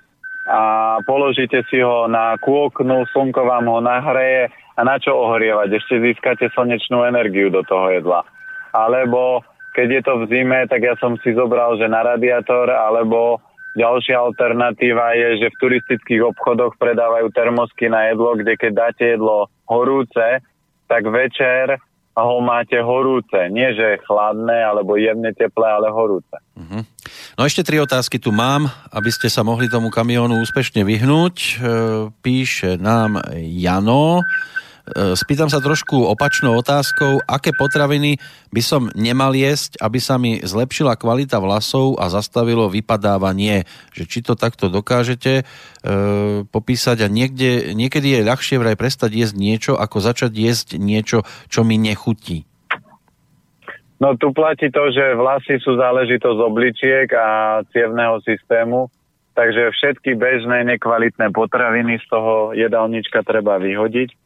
[0.50, 5.78] a položíte si ho na kôknu, slnko vám ho nahreje a na čo ohrievať?
[5.78, 8.26] Ešte získate slnečnú energiu do toho jedla.
[8.74, 13.40] Alebo keď je to v zime, tak ja som si zobral, že na radiátor alebo
[13.72, 19.48] Ďalšia alternatíva je, že v turistických obchodoch predávajú termosky na jedlo, kde keď dáte jedlo
[19.64, 20.44] horúce,
[20.92, 21.80] tak večer
[22.12, 23.48] ho máte horúce.
[23.48, 26.36] Nie, že chladné alebo jemne teplé, ale horúce.
[26.60, 26.84] Uh-huh.
[27.40, 31.36] No ešte tri otázky tu mám, aby ste sa mohli tomu kamionu úspešne vyhnúť.
[31.40, 31.52] E,
[32.20, 34.20] píše nám Jano.
[34.82, 38.18] E, spýtam sa trošku opačnou otázkou, aké potraviny
[38.50, 43.70] by som nemal jesť, aby sa mi zlepšila kvalita vlasov a zastavilo vypadávanie.
[43.94, 45.44] Že či to takto dokážete e,
[46.50, 51.62] popísať a niekde, niekedy je ľahšie vraj prestať jesť niečo, ako začať jesť niečo, čo
[51.62, 52.50] mi nechutí.
[54.02, 58.90] No tu platí to, že vlasy sú záležitosť obličiek a cievného systému,
[59.38, 64.21] takže všetky bežné nekvalitné potraviny z toho jedálnička treba vyhodiť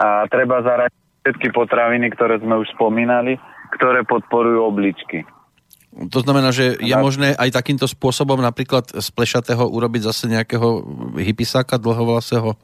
[0.00, 3.36] a treba zaradiť všetky potraviny, ktoré sme už spomínali,
[3.76, 5.28] ktoré podporujú obličky.
[5.90, 10.86] To znamená, že je možné aj takýmto spôsobom napríklad z plešatého urobiť zase nejakého
[11.18, 12.54] hypisáka dlhovlasého?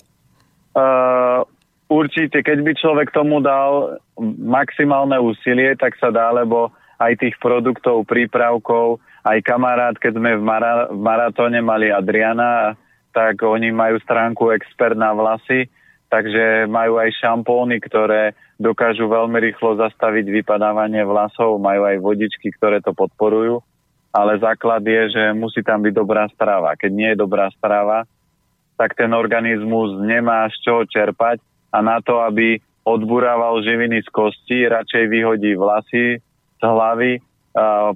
[0.79, 1.43] Uh,
[1.91, 3.99] určite, keď by človek tomu dal
[4.39, 6.71] maximálne úsilie, tak sa dá, lebo
[7.03, 12.79] aj tých produktov, prípravkov, aj kamarát, keď sme v, mara- v maratóne mali Adriana,
[13.11, 15.67] tak oni majú stránku expert na vlasy,
[16.07, 22.81] takže majú aj šampóny, ktoré dokážu veľmi rýchlo zastaviť vypadávanie vlasov, majú aj vodičky, ktoré
[22.81, 23.61] to podporujú,
[24.15, 26.73] ale základ je, že musí tam byť dobrá strava.
[26.79, 28.09] Keď nie je dobrá strava,
[28.81, 31.41] tak ten organizmus nemá z čoho čerpať
[31.73, 36.23] a na to, aby odburával živiny z kosti, radšej vyhodí vlasy
[36.57, 37.19] z hlavy,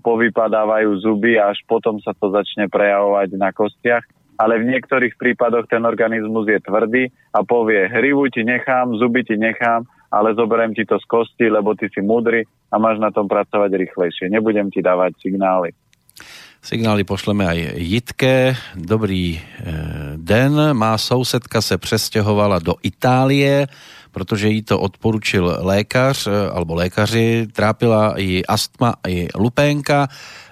[0.01, 4.05] povypadávajú zuby a až potom sa to začne prejavovať na kostiach
[4.41, 9.37] ale v niektorých prípadoch ten organizmus je tvrdý a povie, hrivu ti nechám, zuby ti
[9.37, 13.29] nechám, ale zoberiem ti to z kosti, lebo ty si múdry a máš na tom
[13.29, 14.33] pracovať rýchlejšie.
[14.33, 15.77] Nebudem ti dávať signály.
[16.61, 18.53] Signály pošleme aj Jitke.
[18.77, 19.41] Dobrý e,
[20.21, 20.77] den.
[20.77, 23.65] Má sousedka se přestěhovala do Itálie,
[24.13, 27.49] protože jí to odporučil lékař e, alebo lékaři.
[27.53, 30.09] Trápila i astma, i lupénka.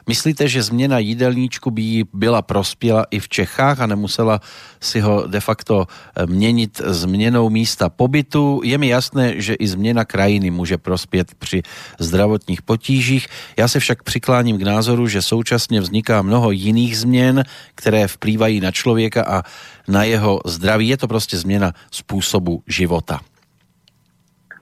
[0.08, 4.40] Myslíte, že změna jídelníčku by byla prospěla i v Čechách a nemusela
[4.80, 8.60] si ho de facto eh, měnit změnou místa pobytu?
[8.64, 11.62] Je mi jasné, že i změna krajiny může prospět při
[12.00, 13.28] zdravotních potížích.
[13.58, 17.44] Já se však přikláním k názoru, že současně vzniká mnoho jiných změn,
[17.74, 19.42] které vplývají na člověka a
[19.88, 20.88] na jeho zdraví.
[20.88, 23.20] Je to prostě změna způsobu života.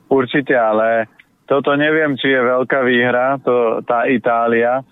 [0.09, 1.07] Určite, ale
[1.47, 4.87] toto neviem, či je veľká výhra, to, tá Itália,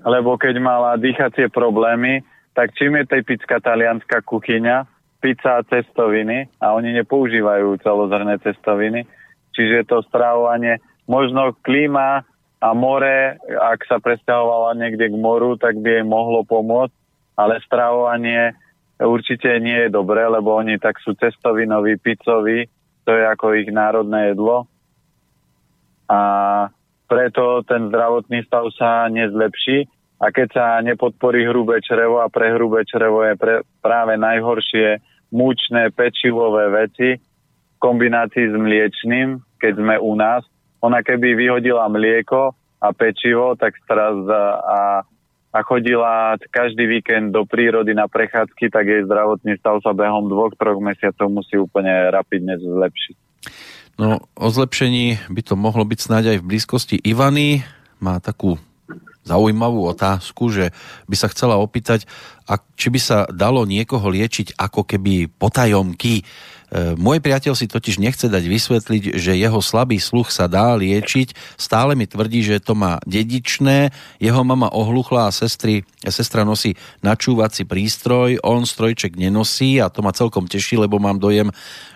[0.00, 2.24] lebo keď mala dýchacie problémy,
[2.56, 4.88] tak čím je typická talianská kuchyňa,
[5.20, 6.48] pizza a cestoviny.
[6.58, 9.04] A oni nepoužívajú celozrné cestoviny,
[9.52, 12.24] čiže to stravovanie, možno klíma
[12.62, 16.94] a more, ak sa presťahovala niekde k moru, tak by jej mohlo pomôcť,
[17.34, 18.54] ale stravovanie
[19.02, 22.70] určite nie je dobré, lebo oni tak sú cestovinoví, pizzoví,
[23.02, 24.70] to je ako ich národné jedlo.
[26.06, 26.20] A
[27.12, 29.84] preto ten zdravotný stav sa nezlepší
[30.16, 35.92] a keď sa nepodporí hrubé črevo a pre hrubé črevo je pre, práve najhoršie múčne
[35.92, 40.40] pečivové veci v kombinácii s mliečným, keď sme u nás.
[40.80, 45.04] Ona keby vyhodila mlieko a pečivo, tak teraz a,
[45.52, 50.56] a chodila každý víkend do prírody na prechádzky, tak jej zdravotný stav sa behom dvoch,
[50.56, 53.16] troch mesiacov musí úplne rapidne zlepšiť.
[54.00, 57.60] No, o zlepšení by to mohlo byť snáď aj v blízkosti Ivany.
[58.00, 58.56] Má takú
[59.22, 60.74] zaujímavú otázku, že
[61.06, 62.10] by sa chcela opýtať,
[62.74, 66.26] či by sa dalo niekoho liečiť ako keby potajomky
[66.72, 71.36] E, môj priateľ si totiž nechce dať vysvetliť, že jeho slabý sluch sa dá liečiť.
[71.60, 73.92] Stále mi tvrdí, že to má dedičné.
[74.16, 76.72] Jeho mama ohluchla a sestry, sestra nosí
[77.04, 78.40] načúvací prístroj.
[78.40, 81.52] On strojček nenosí a to ma celkom teší, lebo mám dojem,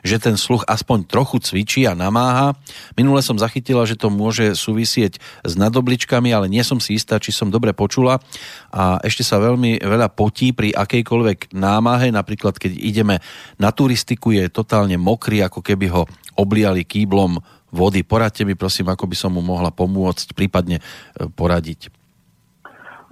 [0.06, 2.54] že ten sluch aspoň trochu cvičí a namáha.
[2.94, 7.34] Minule som zachytila, že to môže súvisieť s nadobličkami, ale nie som si istá, či
[7.34, 8.22] som dobre počula.
[8.70, 13.18] A ešte sa veľmi veľa potí pri akejkoľvek námahe, napríklad keď ideme
[13.58, 16.02] na turistiku, je to totálne mokrý, ako keby ho
[16.34, 17.38] obliali kýblom
[17.70, 18.02] vody.
[18.02, 21.88] Poradte mi prosím, ako by som mu mohla pomôcť, prípadne e, poradiť.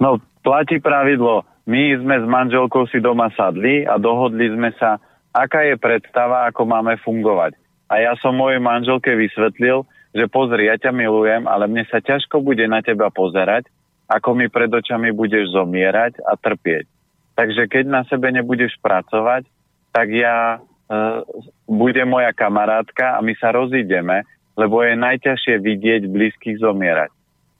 [0.03, 1.47] No, platí pravidlo.
[1.65, 5.01] My sme s manželkou si doma sadli a dohodli sme sa,
[5.35, 7.59] aká je predstava, ako máme fungovať.
[7.91, 9.83] A ja som mojej manželke vysvetlil,
[10.15, 13.67] že pozri, ja ťa milujem, ale mne sa ťažko bude na teba pozerať,
[14.07, 16.87] ako mi pred očami budeš zomierať a trpieť.
[17.35, 19.43] Takže keď na sebe nebudeš pracovať,
[19.91, 21.19] tak ja uh,
[21.67, 24.23] bude moja kamarátka a my sa rozídeme,
[24.55, 27.11] lebo je najťažšie vidieť blízkych zomierať.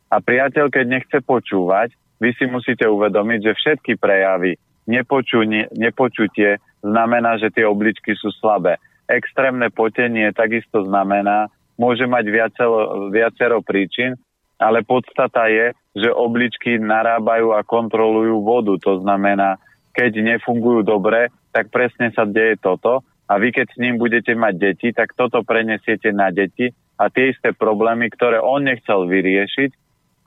[0.08, 1.92] A priateľ, keď nechce počúvať,
[2.24, 4.56] vy si musíte uvedomiť, že všetky prejavy
[4.90, 8.78] nepočutie, nepočutie znamená, že tie obličky sú slabé.
[9.06, 14.18] Extrémne potenie takisto znamená, môže mať viacero, viacero príčin,
[14.58, 18.74] ale podstata je, že obličky narábajú a kontrolujú vodu.
[18.88, 19.60] To znamená,
[19.92, 23.04] keď nefungujú dobre, tak presne sa deje toto.
[23.26, 27.34] A vy keď s ním budete mať deti, tak toto prenesiete na deti a tie
[27.34, 29.85] isté problémy, ktoré on nechcel vyriešiť,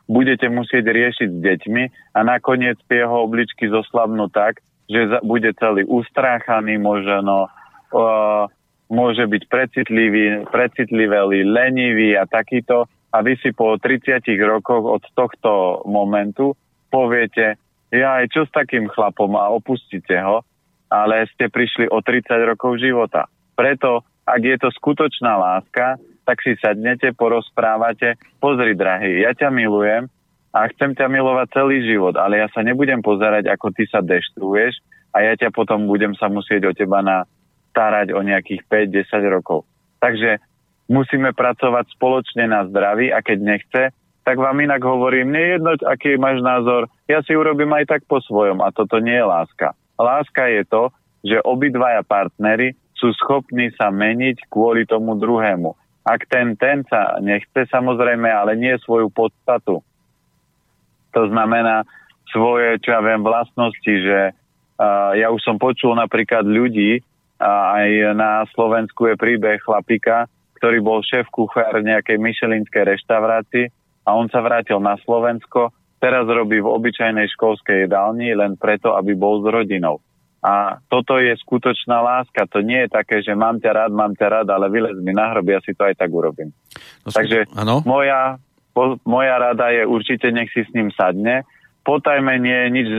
[0.08, 1.84] budete musieť riešiť s deťmi
[2.16, 7.52] a nakoniec jeho obličky zoslabnú tak, že bude celý ustráchaný, možno
[7.92, 8.48] uh,
[8.88, 12.88] môže byť precitlivý, precitlivý, lenivý a takýto.
[13.12, 16.56] A vy si po 30 rokoch od tohto momentu
[16.92, 17.56] poviete,
[17.88, 20.44] ja aj čo s takým chlapom a opustíte ho,
[20.92, 23.28] ale ste prišli o 30 rokov života.
[23.56, 25.96] Preto, ak je to skutočná láska,
[26.28, 30.12] tak si sadnete, porozprávate, pozri drahý, ja ťa milujem
[30.52, 34.76] a chcem ťa milovať celý život, ale ja sa nebudem pozerať, ako ty sa deštruuješ
[35.16, 37.24] a ja ťa potom budem sa musieť o teba na
[37.72, 38.60] starať o nejakých
[39.08, 39.64] 5-10 rokov.
[40.04, 40.36] Takže
[40.92, 43.82] musíme pracovať spoločne na zdraví a keď nechce,
[44.28, 48.20] tak vám inak hovorím, nie jedno, aký máš názor, ja si urobím aj tak po
[48.20, 49.72] svojom a toto nie je láska.
[49.96, 50.92] Láska je to,
[51.24, 55.87] že obidvaja partnery sú schopní sa meniť kvôli tomu druhému.
[56.08, 59.84] Ak ten, ten sa nechce samozrejme, ale nie svoju podstatu.
[61.12, 61.84] To znamená
[62.32, 68.16] svoje, čo ja viem, vlastnosti, že uh, ja už som počul napríklad ľudí, uh, aj
[68.16, 73.66] na Slovensku je príbeh chlapika, ktorý bol šéf kuchár nejakej myšelinskej reštaurácii
[74.08, 79.12] a on sa vrátil na Slovensko, teraz robí v obyčajnej školskej jedálni len preto, aby
[79.12, 80.00] bol s rodinou.
[80.38, 82.46] A toto je skutočná láska.
[82.54, 85.34] To nie je také, že mám ťa rád, mám ťa rád, ale vylez mi na
[85.34, 86.54] hrob, ja si to aj tak urobím.
[87.02, 87.82] No, Takže ano?
[87.82, 88.38] moja,
[88.70, 91.42] po, moja rada je určite nech si s ním sadne.
[91.82, 92.98] Potajme nie je nič e,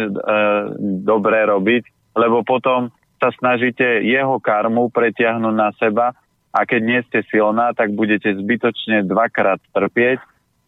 [1.07, 2.91] dobré robiť, lebo potom
[3.24, 6.11] sa snažíte jeho karmu pretiahnuť na seba
[6.52, 10.20] a keď nie ste silná, tak budete zbytočne dvakrát trpieť.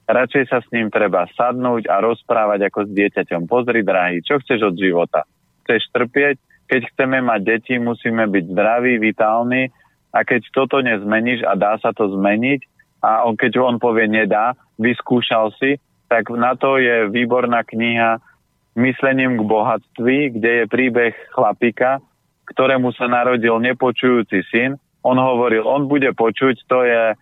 [0.06, 3.48] Radšej sa s ním treba sadnúť a rozprávať ako s dieťaťom.
[3.48, 5.24] Pozri, drahý, čo chceš od života?
[5.64, 6.51] Chceš trpieť?
[6.72, 9.68] Keď chceme mať deti, musíme byť zdraví, vitálni
[10.16, 12.64] a keď toto nezmeníš a dá sa to zmeniť
[13.04, 18.24] a on, keď on povie nedá, vyskúšal si, tak na to je výborná kniha
[18.72, 22.00] Myslením k bohatství, kde je príbeh chlapika,
[22.48, 24.80] ktorému sa narodil nepočujúci syn.
[25.04, 27.20] On hovoril, on bude počuť, to je uh,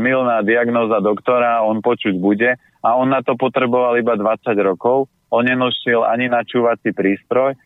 [0.00, 5.12] milná diagnóza doktora, on počuť bude a on na to potreboval iba 20 rokov.
[5.28, 7.60] On nenošil ani načúvací prístroj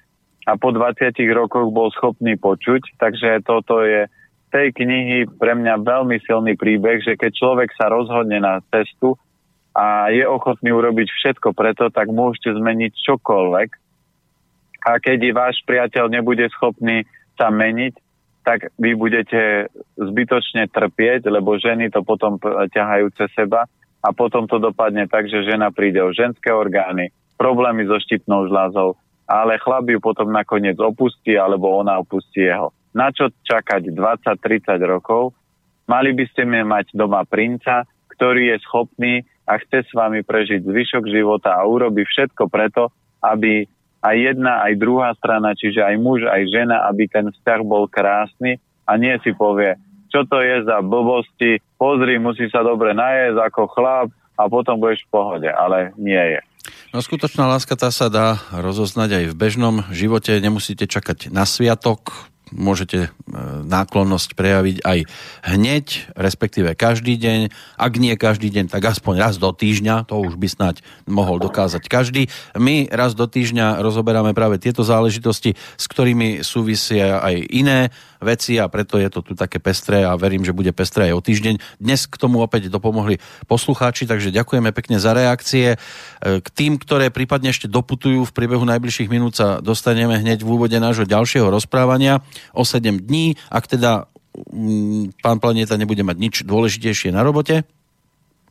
[0.44, 4.04] a po 20 rokoch bol schopný počuť, takže toto je
[4.52, 9.18] tej knihy pre mňa veľmi silný príbeh, že keď človek sa rozhodne na cestu
[9.74, 13.68] a je ochotný urobiť všetko preto, tak môžete zmeniť čokoľvek.
[14.84, 17.02] A keď váš priateľ nebude schopný
[17.34, 17.98] sa meniť,
[18.44, 23.64] tak vy budete zbytočne trpieť, lebo ženy to potom ťahajú cez seba
[24.04, 27.08] a potom to dopadne tak, že žena príde o ženské orgány,
[27.40, 32.72] problémy so štipnou žľazou, ale chlap ju potom nakoniec opustí alebo ona opustí jeho.
[32.94, 35.34] Na čo čakať 20-30 rokov?
[35.90, 37.84] Mali by ste mať doma princa,
[38.14, 39.14] ktorý je schopný
[39.44, 42.88] a chce s vami prežiť zvyšok života a urobi všetko preto,
[43.20, 43.68] aby
[44.04, 48.60] aj jedna, aj druhá strana, čiže aj muž, aj žena, aby ten vzťah bol krásny
[48.84, 49.76] a nie si povie,
[50.12, 55.02] čo to je za blbosti, pozri, musí sa dobre najesť ako chlap a potom budeš
[55.08, 56.40] v pohode, ale nie je.
[56.94, 60.38] No skutočná láska tá sa dá rozoznať aj v bežnom živote.
[60.38, 63.08] Nemusíte čakať na sviatok, môžete e,
[63.66, 64.98] náklonnosť prejaviť aj
[65.48, 67.50] hneď, respektíve každý deň.
[67.74, 70.76] Ak nie každý deň, tak aspoň raz do týždňa, to už by snať
[71.10, 72.30] mohol dokázať každý.
[72.54, 77.90] My raz do týždňa rozoberáme práve tieto záležitosti, s ktorými súvisia aj iné
[78.24, 81.22] veci a preto je to tu také pestré a verím, že bude pestré aj o
[81.22, 81.60] týždeň.
[81.76, 85.76] Dnes k tomu opäť dopomohli poslucháči, takže ďakujeme pekne za reakcie.
[85.76, 90.48] E, k tým, ktoré prípadne ešte doputujú v priebehu najbližších minút sa dostaneme hneď v
[90.56, 92.24] úvode nášho ďalšieho rozprávania
[92.56, 97.68] o 7 dní, ak teda mm, pán Planeta nebude mať nič dôležitejšie na robote.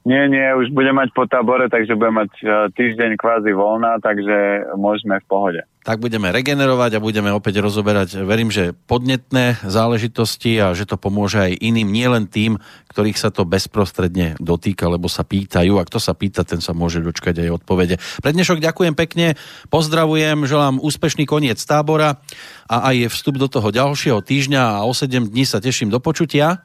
[0.04, 2.46] Nie, nie, už budem mať po tábore, takže budem mať e,
[2.76, 5.62] týždeň kvázi voľná, takže môžeme v pohode.
[5.84, 11.44] Tak budeme regenerovať a budeme opäť rozoberať, verím, že podnetné záležitosti a že to pomôže
[11.44, 12.56] aj iným, nielen tým,
[12.88, 15.76] ktorých sa to bezprostredne dotýka, lebo sa pýtajú.
[15.76, 18.00] A kto sa pýta, ten sa môže dočkať aj odpovede.
[18.00, 19.36] Pre dnešok ďakujem pekne,
[19.68, 22.24] pozdravujem, želám úspešný koniec tábora
[22.72, 26.64] a aj vstup do toho ďalšieho týždňa a o 7 dní sa teším do počutia.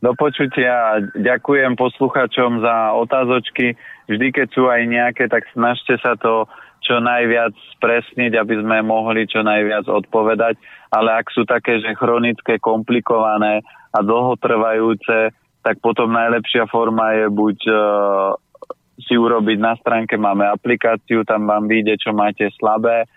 [0.00, 1.04] Do počutia.
[1.20, 3.76] Ďakujem posluchačom za otázočky.
[4.08, 6.48] Vždy, keď sú aj nejaké, tak snažte sa to
[6.86, 10.54] čo najviac spresniť, aby sme mohli čo najviac odpovedať,
[10.94, 15.34] ale ak sú také, že chronické, komplikované a dlhotrvajúce,
[15.66, 18.38] tak potom najlepšia forma je buď uh,
[19.02, 23.10] si urobiť na stránke, máme aplikáciu, tam vám vyjde, čo máte slabé,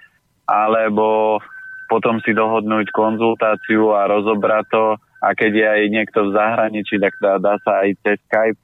[0.49, 1.37] alebo
[1.85, 4.85] potom si dohodnúť konzultáciu a rozobrať to
[5.19, 8.61] a keď je aj niekto v zahraničí, tak dá, dá sa aj cez Skype.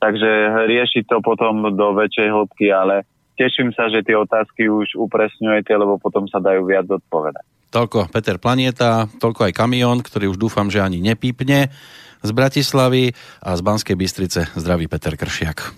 [0.00, 0.30] Takže
[0.64, 3.04] riešiť to potom do väčšej hĺbky, ale
[3.40, 7.40] teším sa, že tie otázky už upresňujete, lebo potom sa dajú viac odpovedať.
[7.72, 11.72] Toľko Peter Planieta, toľko aj kamión, ktorý už dúfam, že ani nepípne
[12.20, 15.72] z Bratislavy a z Banskej Bystrice zdraví Peter Kršiak.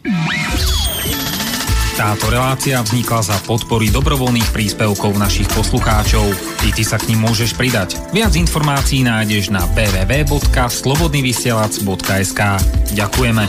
[1.93, 6.25] Táto relácia vznikla za podpory dobrovoľných príspevkov našich poslucháčov.
[6.65, 8.01] I ty sa k ním môžeš pridať.
[8.17, 12.41] Viac informácií nájdeš na www.slobodnyvysielac.sk
[12.97, 13.45] Ďakujeme.